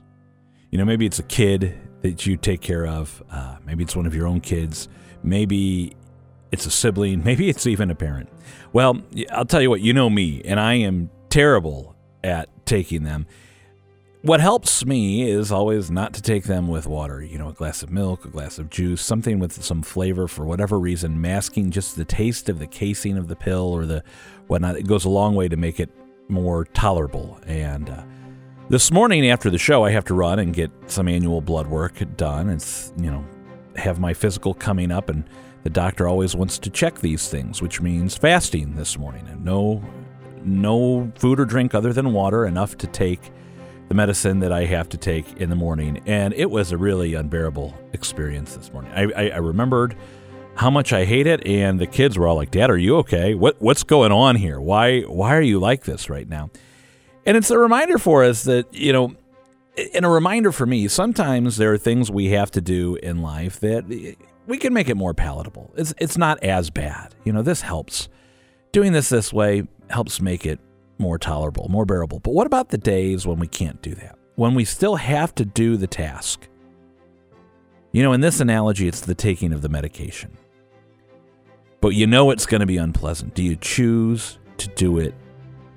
You 0.70 0.78
know, 0.78 0.86
maybe 0.86 1.06
it's 1.06 1.20
a 1.20 1.24
kid 1.24 1.78
that 2.04 2.26
you 2.26 2.38
take 2.38 2.62
care 2.62 2.88
of, 2.88 3.22
uh, 3.30 3.58
maybe 3.66 3.84
it's 3.84 3.98
one 3.98 4.06
of 4.06 4.16
your 4.16 4.28
own 4.28 4.40
kids, 4.40 4.88
maybe 5.24 5.94
it's 6.54 6.66
a 6.66 6.72
sibling, 6.72 7.22
maybe 7.26 7.50
it's 7.50 7.68
even 7.68 7.92
a 7.92 7.96
parent. 7.96 8.30
Well, 8.72 9.02
I'll 9.30 9.44
tell 9.44 9.62
you 9.62 9.70
what, 9.70 9.82
you 9.82 9.92
know 9.92 10.10
me, 10.10 10.42
and 10.46 10.58
I 10.58 10.76
am 10.76 11.10
terrible 11.28 11.98
at 12.24 12.48
taking 12.66 13.04
them 13.04 13.28
what 14.24 14.40
helps 14.40 14.86
me 14.86 15.30
is 15.30 15.52
always 15.52 15.90
not 15.90 16.14
to 16.14 16.22
take 16.22 16.44
them 16.44 16.68
with 16.68 16.86
water. 16.86 17.24
You 17.24 17.40
know, 17.40 17.50
a 17.50 17.54
glass 17.54 17.82
of 17.82 17.90
milk, 17.90 18.24
a 18.24 18.28
glass 18.28 18.60
of 18.60 18.70
juice, 18.70 19.02
something 19.02 19.40
with 19.40 19.64
some 19.64 19.82
flavor 19.82 20.28
for 20.28 20.46
whatever 20.46 20.80
reason, 20.80 21.20
masking 21.20 21.72
just 21.72 21.96
the 21.96 22.06
taste 22.06 22.48
of 22.48 22.60
the 22.60 22.68
casing 22.68 23.18
of 23.18 23.28
the 23.28 23.36
pill 23.36 23.72
or 23.72 23.86
the 23.86 24.04
whatnot. 24.48 24.76
It 24.78 24.86
goes 24.86 25.06
a 25.06 25.10
long 25.10 25.34
way 25.34 25.48
to 25.48 25.58
make 25.58 25.80
it 25.80 25.90
more 26.28 26.66
tolerable. 26.66 27.40
And 27.48 27.90
uh, 27.90 28.04
this 28.70 28.92
morning 28.92 29.28
after 29.28 29.50
the 29.50 29.58
show, 29.58 29.84
I 29.84 29.92
have 29.92 30.06
to 30.06 30.14
run 30.14 30.38
and 30.38 30.54
get 30.54 30.72
some 30.86 31.08
annual 31.08 31.42
blood 31.42 31.66
work 31.66 32.04
done. 32.16 32.50
It's, 32.50 32.94
you 32.98 33.10
know, 33.10 33.26
have 33.76 34.00
my 34.00 34.14
physical 34.14 34.54
coming 34.54 34.92
up, 34.92 35.10
and 35.10 35.24
the 35.64 35.70
doctor 35.72 36.08
always 36.08 36.36
wants 36.36 36.60
to 36.60 36.70
check 36.70 37.00
these 37.00 37.28
things, 37.28 37.60
which 37.60 37.82
means 37.82 38.16
fasting 38.16 38.76
this 38.76 39.00
morning 39.00 39.28
and 39.30 39.44
no, 39.44 39.84
no 40.44 41.12
food 41.16 41.40
or 41.40 41.46
drink 41.46 41.74
other 41.74 41.92
than 41.92 42.14
water, 42.14 42.46
enough 42.46 42.78
to 42.78 42.88
take 42.88 43.32
the 43.92 43.96
medicine 43.96 44.40
that 44.40 44.54
I 44.54 44.64
have 44.64 44.88
to 44.88 44.98
take 44.98 45.34
in 45.36 45.50
the 45.50 45.56
morning. 45.58 46.02
And 46.06 46.34
it 46.36 46.50
was 46.50 46.72
a 46.72 46.78
really 46.78 47.14
unbearable 47.14 47.78
experience 47.92 48.56
this 48.56 48.72
morning. 48.72 48.90
I, 48.94 49.12
I, 49.12 49.30
I 49.32 49.38
remembered 49.40 49.98
how 50.56 50.70
much 50.70 50.94
I 50.94 51.04
hate 51.04 51.28
it, 51.28 51.46
and 51.46 51.78
the 51.78 51.88
kids 51.88 52.18
were 52.18 52.26
all 52.26 52.38
like, 52.38 52.52
"Dad, 52.52 52.70
are 52.70 52.78
you 52.78 52.96
okay? 53.00 53.36
What 53.36 53.62
what's 53.62 53.84
going 53.84 54.14
on 54.14 54.38
here? 54.38 54.62
Why 54.62 55.02
why 55.02 55.36
are 55.36 55.42
you 55.42 55.60
like 55.60 55.84
this 55.84 56.10
right 56.10 56.26
now?" 56.26 56.52
And 57.26 57.36
it's 57.36 57.52
a 57.52 57.58
reminder 57.58 57.98
for 57.98 58.24
us 58.24 58.46
that 58.46 58.74
you 58.74 58.94
know, 58.94 59.14
and 59.94 60.06
a 60.06 60.10
reminder 60.10 60.54
for 60.54 60.66
me. 60.66 60.88
Sometimes 60.88 61.58
there 61.58 61.74
are 61.74 61.78
things 61.78 62.10
we 62.10 62.28
have 62.30 62.50
to 62.52 62.62
do 62.62 62.96
in 62.96 63.22
life 63.22 63.60
that 63.60 64.16
we 64.48 64.58
can 64.58 64.74
make 64.74 64.88
it 64.88 64.96
more 64.96 65.14
palatable. 65.14 65.74
It's 65.76 65.94
it's 65.98 66.18
not 66.18 66.42
as 66.42 66.70
bad. 66.70 67.14
You 67.26 67.34
know, 67.34 67.42
this 67.42 67.60
helps. 67.60 68.08
Doing 68.72 68.94
this 68.94 69.10
this 69.10 69.34
way 69.34 69.68
helps 69.90 70.22
make 70.22 70.46
it 70.46 70.62
more 71.02 71.18
tolerable, 71.18 71.68
more 71.70 71.86
bearable. 71.86 72.20
But 72.20 72.34
what 72.34 72.48
about 72.48 72.70
the 72.70 72.78
days 72.78 73.28
when 73.28 73.40
we 73.40 73.48
can't 73.48 73.82
do 73.82 73.96
that? 73.96 74.18
When 74.36 74.56
we 74.56 74.64
still 74.64 74.96
have 74.96 75.36
to 75.36 75.46
do 75.46 75.76
the 75.76 75.88
task? 75.88 76.48
You 77.92 78.04
know, 78.04 78.14
in 78.14 78.22
this 78.22 78.40
analogy, 78.40 78.88
it's 78.88 79.02
the 79.02 79.16
taking 79.16 79.52
of 79.52 79.62
the 79.62 79.70
medication. 79.70 80.38
But 81.82 81.90
you 81.90 82.08
know 82.08 82.32
it's 82.32 82.46
going 82.46 82.62
to 82.62 82.68
be 82.68 82.78
unpleasant. 82.78 83.34
Do 83.34 83.44
you 83.44 83.56
choose 83.56 84.38
to 84.58 84.68
do 84.70 85.00
it 85.00 85.14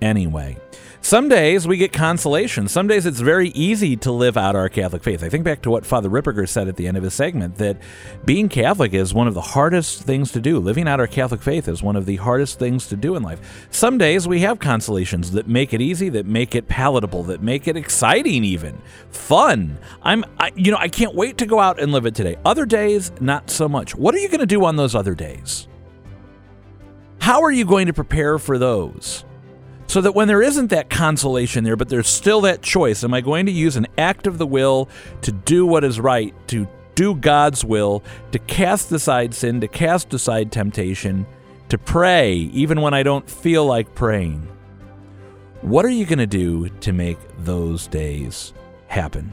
anyway. 0.05 0.59
Some 1.05 1.29
days 1.29 1.69
we 1.69 1.77
get 1.77 1.93
consolation. 1.93 2.67
Some 2.67 2.87
days 2.87 3.05
it's 3.05 3.21
very 3.21 3.51
easy 3.51 3.95
to 3.99 4.11
live 4.11 4.39
out 4.39 4.57
our 4.57 4.71
Catholic 4.71 5.03
faith. 5.03 5.23
I 5.23 5.29
think 5.29 5.45
back 5.45 5.61
to 5.63 5.71
what 5.71 5.85
Father 5.85 6.09
Ripperger 6.09 6.49
said 6.49 6.67
at 6.67 6.77
the 6.77 6.89
end 6.89 6.97
of 6.97 7.03
his 7.03 7.13
segment 7.13 7.57
that 7.57 7.77
being 8.25 8.49
Catholic 8.49 8.95
is 8.95 9.13
one 9.13 9.29
of 9.29 9.35
the 9.35 9.43
hardest 9.43 10.05
things 10.05 10.33
to 10.33 10.41
do. 10.41 10.59
Living 10.59 10.89
out 10.89 11.01
our 11.01 11.07
Catholic 11.07 11.43
faith 11.43 11.69
is 11.69 11.83
one 11.83 11.95
of 11.95 12.07
the 12.07 12.17
hardest 12.17 12.59
things 12.59 12.87
to 12.89 12.97
do 12.97 13.17
in 13.17 13.23
life. 13.23 13.69
Some 13.71 13.99
days 13.99 14.27
we 14.27 14.41
have 14.41 14.59
consolations 14.59 15.33
that 15.33 15.47
make 15.47 15.75
it 15.75 15.83
easy, 15.83 16.09
that 16.09 16.25
make 16.25 16.55
it 16.55 16.69
palatable, 16.69 17.25
that 17.25 17.43
make 17.43 17.69
it 17.69 17.77
exciting 17.77 18.43
even, 18.43 18.81
fun. 19.11 19.79
I'm 20.03 20.25
I, 20.39 20.53
you 20.57 20.71
know, 20.71 20.79
I 20.79 20.89
can't 20.89 21.15
wait 21.15 21.37
to 21.37 21.45
go 21.45 21.61
out 21.61 21.79
and 21.79 21.93
live 21.93 22.07
it 22.07 22.15
today. 22.15 22.37
Other 22.47 22.65
days 22.65 23.13
not 23.21 23.51
so 23.51 23.69
much. 23.69 23.95
What 23.95 24.15
are 24.15 24.21
you 24.21 24.29
going 24.29 24.41
to 24.41 24.47
do 24.47 24.65
on 24.65 24.77
those 24.77 24.95
other 24.95 25.15
days? 25.15 25.69
How 27.21 27.43
are 27.43 27.53
you 27.53 27.67
going 27.67 27.89
to 27.89 27.93
prepare 27.93 28.39
for 28.39 28.57
those? 28.57 29.27
So 29.87 30.01
that 30.01 30.15
when 30.15 30.29
there 30.29 30.43
isn't 30.43 30.69
that 30.69 30.91
consolation 30.91 31.63
there, 31.63 31.77
but 31.77 31.89
there's 31.89 32.09
still 32.09 32.41
that 32.43 32.63
choice, 32.63 33.05
am 33.05 33.15
I 33.15 33.21
going 33.21 33.47
to 33.47 33.53
use 33.53 33.77
an 33.77 33.87
act 33.99 34.27
of 34.27 34.39
the 34.39 34.47
will 34.47 34.89
to 35.23 35.31
do 35.31 35.67
what 35.67 35.85
is 35.85 36.01
right, 36.01 36.35
to 36.49 36.67
do 36.95 37.15
God's 37.15 37.65
will, 37.65 38.03
to 38.33 38.39
cast 38.39 38.91
aside 38.93 39.35
sin, 39.35 39.61
to 39.61 39.69
cast 39.69 40.13
aside 40.15 40.51
temptation, 40.51 41.27
to 41.69 41.79
pray 41.79 42.35
even 42.35 42.81
when 42.81 42.95
I 42.95 43.03
don't 43.03 43.29
feel 43.29 43.67
like 43.67 43.95
praying? 43.95 44.49
What 45.61 45.85
are 45.85 45.91
you 45.91 46.07
going 46.07 46.19
to 46.19 46.27
do 46.27 46.69
to 46.69 46.93
make 46.93 47.19
those 47.39 47.87
days 47.87 48.53
happen? 48.87 49.33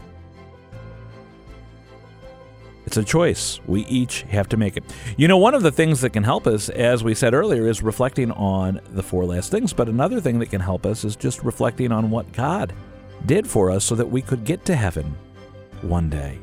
It's 2.91 2.97
a 2.97 3.04
choice. 3.06 3.62
We 3.67 3.86
each 3.86 4.23
have 4.23 4.49
to 4.49 4.58
make 4.58 4.75
it. 4.75 4.84
You 5.15 5.30
know, 5.30 5.38
one 5.38 5.54
of 5.54 5.63
the 5.63 5.71
things 5.71 6.01
that 6.01 6.10
can 6.10 6.25
help 6.25 6.45
us, 6.45 6.67
as 6.67 7.06
we 7.06 7.15
said 7.15 7.34
earlier, 7.34 7.65
is 7.69 7.82
reflecting 7.82 8.32
on 8.32 8.82
the 8.89 9.01
four 9.01 9.23
last 9.23 9.49
things. 9.49 9.71
But 9.71 9.88
another 9.88 10.19
thing 10.19 10.39
that 10.39 10.49
can 10.49 10.60
help 10.60 10.86
us 10.86 11.06
is 11.06 11.15
just 11.15 11.41
reflecting 11.41 11.93
on 11.93 12.10
what 12.10 12.34
God 12.34 12.73
did 13.25 13.47
for 13.47 13.71
us 13.71 13.86
so 13.86 13.95
that 13.95 14.12
we 14.12 14.21
could 14.21 14.43
get 14.43 14.65
to 14.65 14.75
heaven 14.75 15.15
one 15.84 16.10
day. 16.10 16.38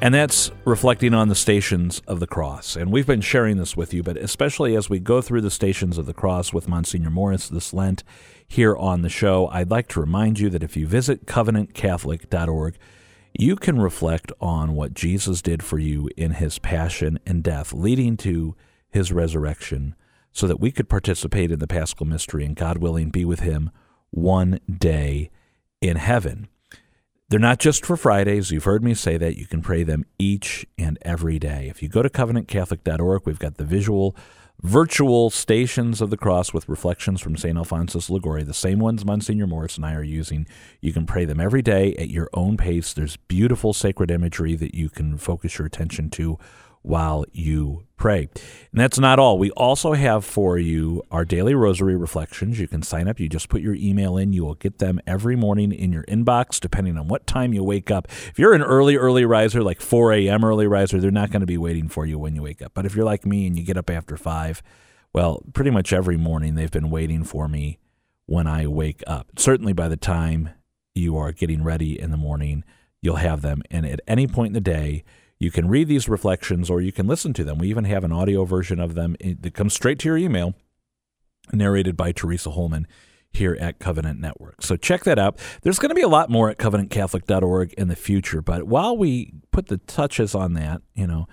And 0.00 0.12
that's 0.12 0.50
reflecting 0.64 1.14
on 1.14 1.28
the 1.28 1.36
stations 1.36 2.02
of 2.08 2.18
the 2.18 2.26
cross. 2.26 2.74
And 2.74 2.90
we've 2.90 3.06
been 3.06 3.20
sharing 3.20 3.56
this 3.56 3.76
with 3.76 3.94
you, 3.94 4.02
but 4.02 4.16
especially 4.16 4.74
as 4.74 4.90
we 4.90 4.98
go 4.98 5.20
through 5.20 5.42
the 5.42 5.48
stations 5.52 5.96
of 5.96 6.06
the 6.06 6.12
cross 6.12 6.52
with 6.52 6.66
Monsignor 6.66 7.10
Morris 7.10 7.48
this 7.48 7.72
Lent 7.72 8.02
here 8.48 8.74
on 8.74 9.02
the 9.02 9.08
show, 9.08 9.46
I'd 9.52 9.70
like 9.70 9.86
to 9.90 10.00
remind 10.00 10.40
you 10.40 10.50
that 10.50 10.64
if 10.64 10.76
you 10.76 10.88
visit 10.88 11.26
covenantcatholic.org, 11.26 12.78
you 13.34 13.56
can 13.56 13.80
reflect 13.80 14.32
on 14.40 14.74
what 14.74 14.94
Jesus 14.94 15.42
did 15.42 15.62
for 15.62 15.78
you 15.78 16.08
in 16.16 16.32
his 16.32 16.58
passion 16.58 17.18
and 17.26 17.42
death, 17.42 17.72
leading 17.72 18.16
to 18.18 18.54
his 18.90 19.12
resurrection, 19.12 19.94
so 20.32 20.46
that 20.46 20.60
we 20.60 20.70
could 20.70 20.88
participate 20.88 21.50
in 21.50 21.58
the 21.58 21.66
paschal 21.66 22.06
mystery 22.06 22.44
and, 22.44 22.56
God 22.56 22.78
willing, 22.78 23.10
be 23.10 23.24
with 23.24 23.40
him 23.40 23.70
one 24.10 24.60
day 24.70 25.30
in 25.80 25.96
heaven. 25.96 26.48
They're 27.28 27.40
not 27.40 27.58
just 27.58 27.86
for 27.86 27.96
Fridays. 27.96 28.50
You've 28.50 28.64
heard 28.64 28.84
me 28.84 28.92
say 28.92 29.16
that. 29.16 29.38
You 29.38 29.46
can 29.46 29.62
pray 29.62 29.84
them 29.84 30.04
each 30.18 30.66
and 30.76 30.98
every 31.00 31.38
day. 31.38 31.68
If 31.70 31.82
you 31.82 31.88
go 31.88 32.02
to 32.02 32.10
covenantcatholic.org, 32.10 33.22
we've 33.24 33.38
got 33.38 33.56
the 33.56 33.64
visual 33.64 34.14
virtual 34.62 35.28
stations 35.28 36.00
of 36.00 36.10
the 36.10 36.16
cross 36.16 36.54
with 36.54 36.68
reflections 36.68 37.20
from 37.20 37.36
St. 37.36 37.56
Alphonsus 37.56 38.08
Liguori, 38.08 38.44
the 38.44 38.54
same 38.54 38.78
ones 38.78 39.04
Monsignor 39.04 39.46
Morris 39.46 39.76
and 39.76 39.84
I 39.84 39.94
are 39.94 40.04
using. 40.04 40.46
You 40.80 40.92
can 40.92 41.04
pray 41.04 41.24
them 41.24 41.40
every 41.40 41.62
day 41.62 41.94
at 41.96 42.10
your 42.10 42.30
own 42.32 42.56
pace. 42.56 42.92
There's 42.92 43.16
beautiful 43.16 43.72
sacred 43.72 44.10
imagery 44.10 44.54
that 44.56 44.74
you 44.74 44.88
can 44.88 45.18
focus 45.18 45.58
your 45.58 45.66
attention 45.66 46.10
to 46.10 46.38
while 46.82 47.24
you 47.32 47.84
pray. 48.02 48.28
And 48.72 48.80
that's 48.80 48.98
not 48.98 49.20
all. 49.20 49.38
We 49.38 49.52
also 49.52 49.92
have 49.92 50.24
for 50.24 50.58
you 50.58 51.04
our 51.12 51.24
daily 51.24 51.54
rosary 51.54 51.94
reflections. 51.94 52.58
You 52.58 52.66
can 52.66 52.82
sign 52.82 53.06
up. 53.06 53.20
You 53.20 53.28
just 53.28 53.48
put 53.48 53.62
your 53.62 53.76
email 53.76 54.16
in. 54.16 54.32
You 54.32 54.44
will 54.44 54.56
get 54.56 54.78
them 54.78 55.00
every 55.06 55.36
morning 55.36 55.70
in 55.70 55.92
your 55.92 56.02
inbox, 56.06 56.58
depending 56.58 56.98
on 56.98 57.06
what 57.06 57.28
time 57.28 57.54
you 57.54 57.62
wake 57.62 57.92
up. 57.92 58.08
If 58.08 58.40
you're 58.40 58.54
an 58.54 58.62
early, 58.62 58.96
early 58.96 59.24
riser, 59.24 59.62
like 59.62 59.80
4 59.80 60.14
a.m. 60.14 60.44
early 60.44 60.66
riser, 60.66 61.00
they're 61.00 61.12
not 61.12 61.30
going 61.30 61.42
to 61.42 61.46
be 61.46 61.56
waiting 61.56 61.88
for 61.88 62.04
you 62.04 62.18
when 62.18 62.34
you 62.34 62.42
wake 62.42 62.60
up. 62.60 62.72
But 62.74 62.86
if 62.86 62.96
you're 62.96 63.04
like 63.04 63.24
me 63.24 63.46
and 63.46 63.56
you 63.56 63.64
get 63.64 63.76
up 63.76 63.88
after 63.88 64.16
5, 64.16 64.64
well, 65.12 65.40
pretty 65.52 65.70
much 65.70 65.92
every 65.92 66.16
morning 66.16 66.56
they've 66.56 66.72
been 66.72 66.90
waiting 66.90 67.22
for 67.22 67.46
me 67.46 67.78
when 68.26 68.48
I 68.48 68.66
wake 68.66 69.04
up. 69.06 69.28
Certainly 69.38 69.74
by 69.74 69.86
the 69.86 69.96
time 69.96 70.48
you 70.92 71.16
are 71.16 71.30
getting 71.30 71.62
ready 71.62 72.00
in 72.00 72.10
the 72.10 72.16
morning, 72.16 72.64
you'll 73.00 73.16
have 73.16 73.42
them. 73.42 73.62
And 73.70 73.86
at 73.86 74.00
any 74.08 74.26
point 74.26 74.48
in 74.48 74.54
the 74.54 74.60
day, 74.60 75.04
you 75.42 75.50
can 75.50 75.68
read 75.68 75.88
these 75.88 76.08
reflections 76.08 76.70
or 76.70 76.80
you 76.80 76.92
can 76.92 77.08
listen 77.08 77.32
to 77.32 77.42
them. 77.42 77.58
We 77.58 77.68
even 77.68 77.84
have 77.84 78.04
an 78.04 78.12
audio 78.12 78.44
version 78.44 78.78
of 78.78 78.94
them 78.94 79.16
that 79.20 79.54
comes 79.54 79.74
straight 79.74 79.98
to 80.00 80.08
your 80.08 80.16
email, 80.16 80.54
narrated 81.52 81.96
by 81.96 82.12
Teresa 82.12 82.52
Holman 82.52 82.86
here 83.32 83.56
at 83.60 83.80
Covenant 83.80 84.20
Network. 84.20 84.62
So 84.62 84.76
check 84.76 85.02
that 85.04 85.18
out. 85.18 85.38
There's 85.62 85.80
going 85.80 85.88
to 85.88 85.96
be 85.96 86.02
a 86.02 86.08
lot 86.08 86.30
more 86.30 86.48
at 86.48 86.58
covenantcatholic.org 86.58 87.72
in 87.72 87.88
the 87.88 87.96
future, 87.96 88.40
but 88.40 88.68
while 88.68 88.96
we 88.96 89.32
put 89.50 89.66
the 89.66 89.78
touches 89.78 90.34
on 90.34 90.54
that, 90.54 90.82
you 90.94 91.08
know, 91.08 91.26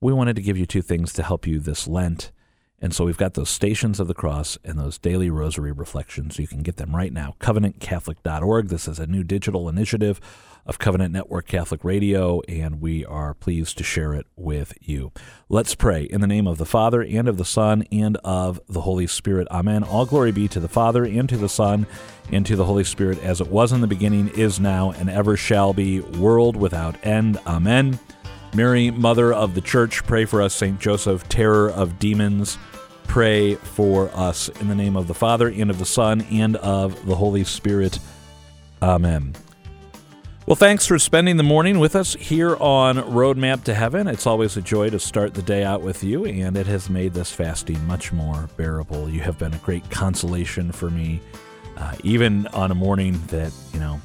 we 0.00 0.12
wanted 0.12 0.36
to 0.36 0.42
give 0.42 0.56
you 0.56 0.66
two 0.66 0.82
things 0.82 1.12
to 1.14 1.24
help 1.24 1.44
you 1.46 1.58
this 1.58 1.88
Lent. 1.88 2.30
And 2.78 2.94
so 2.94 3.04
we've 3.06 3.16
got 3.16 3.34
those 3.34 3.48
stations 3.48 3.98
of 3.98 4.06
the 4.06 4.14
cross 4.14 4.58
and 4.62 4.78
those 4.78 4.98
daily 4.98 5.30
rosary 5.30 5.72
reflections. 5.72 6.38
You 6.38 6.46
can 6.46 6.62
get 6.62 6.76
them 6.76 6.94
right 6.94 7.12
now. 7.12 7.34
CovenantCatholic.org. 7.40 8.68
This 8.68 8.86
is 8.86 8.98
a 8.98 9.06
new 9.06 9.24
digital 9.24 9.68
initiative 9.68 10.20
of 10.66 10.78
Covenant 10.78 11.12
Network 11.12 11.46
Catholic 11.46 11.84
Radio, 11.84 12.40
and 12.48 12.80
we 12.80 13.04
are 13.04 13.34
pleased 13.34 13.78
to 13.78 13.84
share 13.84 14.14
it 14.14 14.26
with 14.34 14.74
you. 14.80 15.12
Let's 15.48 15.74
pray 15.74 16.02
in 16.02 16.20
the 16.20 16.26
name 16.26 16.46
of 16.48 16.58
the 16.58 16.66
Father, 16.66 17.02
and 17.02 17.28
of 17.28 17.36
the 17.36 17.44
Son, 17.44 17.84
and 17.92 18.16
of 18.24 18.60
the 18.68 18.80
Holy 18.80 19.06
Spirit. 19.06 19.46
Amen. 19.50 19.84
All 19.84 20.06
glory 20.06 20.32
be 20.32 20.48
to 20.48 20.58
the 20.58 20.68
Father, 20.68 21.04
and 21.04 21.28
to 21.28 21.36
the 21.36 21.48
Son, 21.48 21.86
and 22.32 22.44
to 22.46 22.56
the 22.56 22.64
Holy 22.64 22.84
Spirit, 22.84 23.22
as 23.22 23.40
it 23.40 23.48
was 23.48 23.72
in 23.72 23.80
the 23.80 23.86
beginning, 23.86 24.28
is 24.30 24.58
now, 24.58 24.90
and 24.90 25.08
ever 25.08 25.36
shall 25.36 25.72
be, 25.72 26.00
world 26.00 26.56
without 26.56 26.96
end. 27.06 27.38
Amen. 27.46 27.98
Mary, 28.54 28.90
Mother 28.90 29.32
of 29.32 29.54
the 29.54 29.60
Church, 29.60 30.04
pray 30.04 30.24
for 30.24 30.42
us. 30.42 30.54
St. 30.54 30.80
Joseph, 30.80 31.28
terror 31.28 31.70
of 31.70 31.98
demons, 32.00 32.58
pray 33.06 33.54
for 33.54 34.10
us. 34.14 34.48
In 34.48 34.68
the 34.68 34.74
name 34.74 34.96
of 34.96 35.06
the 35.06 35.14
Father, 35.14 35.48
and 35.48 35.70
of 35.70 35.78
the 35.78 35.86
Son, 35.86 36.22
and 36.22 36.56
of 36.56 37.06
the 37.06 37.14
Holy 37.14 37.44
Spirit. 37.44 38.00
Amen. 38.82 39.36
Well, 40.46 40.54
thanks 40.54 40.86
for 40.86 40.96
spending 41.00 41.38
the 41.38 41.42
morning 41.42 41.80
with 41.80 41.96
us 41.96 42.14
here 42.14 42.54
on 42.60 42.98
Roadmap 42.98 43.64
to 43.64 43.74
Heaven. 43.74 44.06
It's 44.06 44.28
always 44.28 44.56
a 44.56 44.62
joy 44.62 44.90
to 44.90 45.00
start 45.00 45.34
the 45.34 45.42
day 45.42 45.64
out 45.64 45.82
with 45.82 46.04
you, 46.04 46.24
and 46.24 46.56
it 46.56 46.68
has 46.68 46.88
made 46.88 47.14
this 47.14 47.32
fasting 47.32 47.84
much 47.84 48.12
more 48.12 48.48
bearable. 48.56 49.10
You 49.10 49.22
have 49.22 49.40
been 49.40 49.54
a 49.54 49.58
great 49.58 49.90
consolation 49.90 50.70
for 50.70 50.88
me, 50.88 51.20
uh, 51.76 51.96
even 52.04 52.46
on 52.48 52.70
a 52.70 52.76
morning 52.76 53.20
that, 53.26 53.52
you 53.74 53.80
know, 53.80 54.00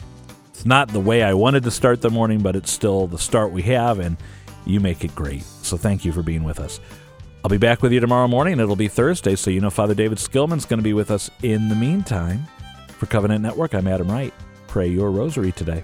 it's 0.50 0.66
not 0.66 0.88
the 0.88 1.00
way 1.00 1.22
I 1.22 1.36
wanted 1.36 1.62
to 1.66 1.70
start 1.70 2.02
the 2.02 2.10
morning, 2.10 2.42
but 2.42 2.56
it's 2.56 2.72
still 2.72 3.06
the 3.06 3.20
start 3.20 3.52
we 3.52 3.62
have, 3.62 4.00
and 4.00 4.18
you 4.66 4.80
make 4.80 5.04
it 5.04 5.14
great. 5.14 5.44
So 5.44 5.78
thank 5.78 6.04
you 6.04 6.12
for 6.12 6.24
being 6.24 6.44
with 6.44 6.60
us. 6.60 6.80
I'll 7.44 7.52
be 7.52 7.60
back 7.60 7.84
with 7.84 7.92
you 7.92 8.00
tomorrow 8.00 8.28
morning. 8.28 8.60
It'll 8.60 8.76
be 8.76 8.88
Thursday, 8.88 9.36
so 9.36 9.52
you 9.52 9.62
know 9.62 9.70
Father 9.70 9.94
David 9.94 10.18
Skillman's 10.18 10.66
going 10.66 10.80
to 10.80 10.84
be 10.84 10.94
with 10.94 11.12
us 11.12 11.30
in 11.44 11.70
the 11.70 11.76
meantime. 11.76 12.48
For 12.98 13.06
Covenant 13.06 13.44
Network, 13.44 13.76
I'm 13.76 13.86
Adam 13.86 14.10
Wright. 14.10 14.34
Pray 14.66 14.88
your 14.88 15.12
rosary 15.12 15.52
today. 15.52 15.84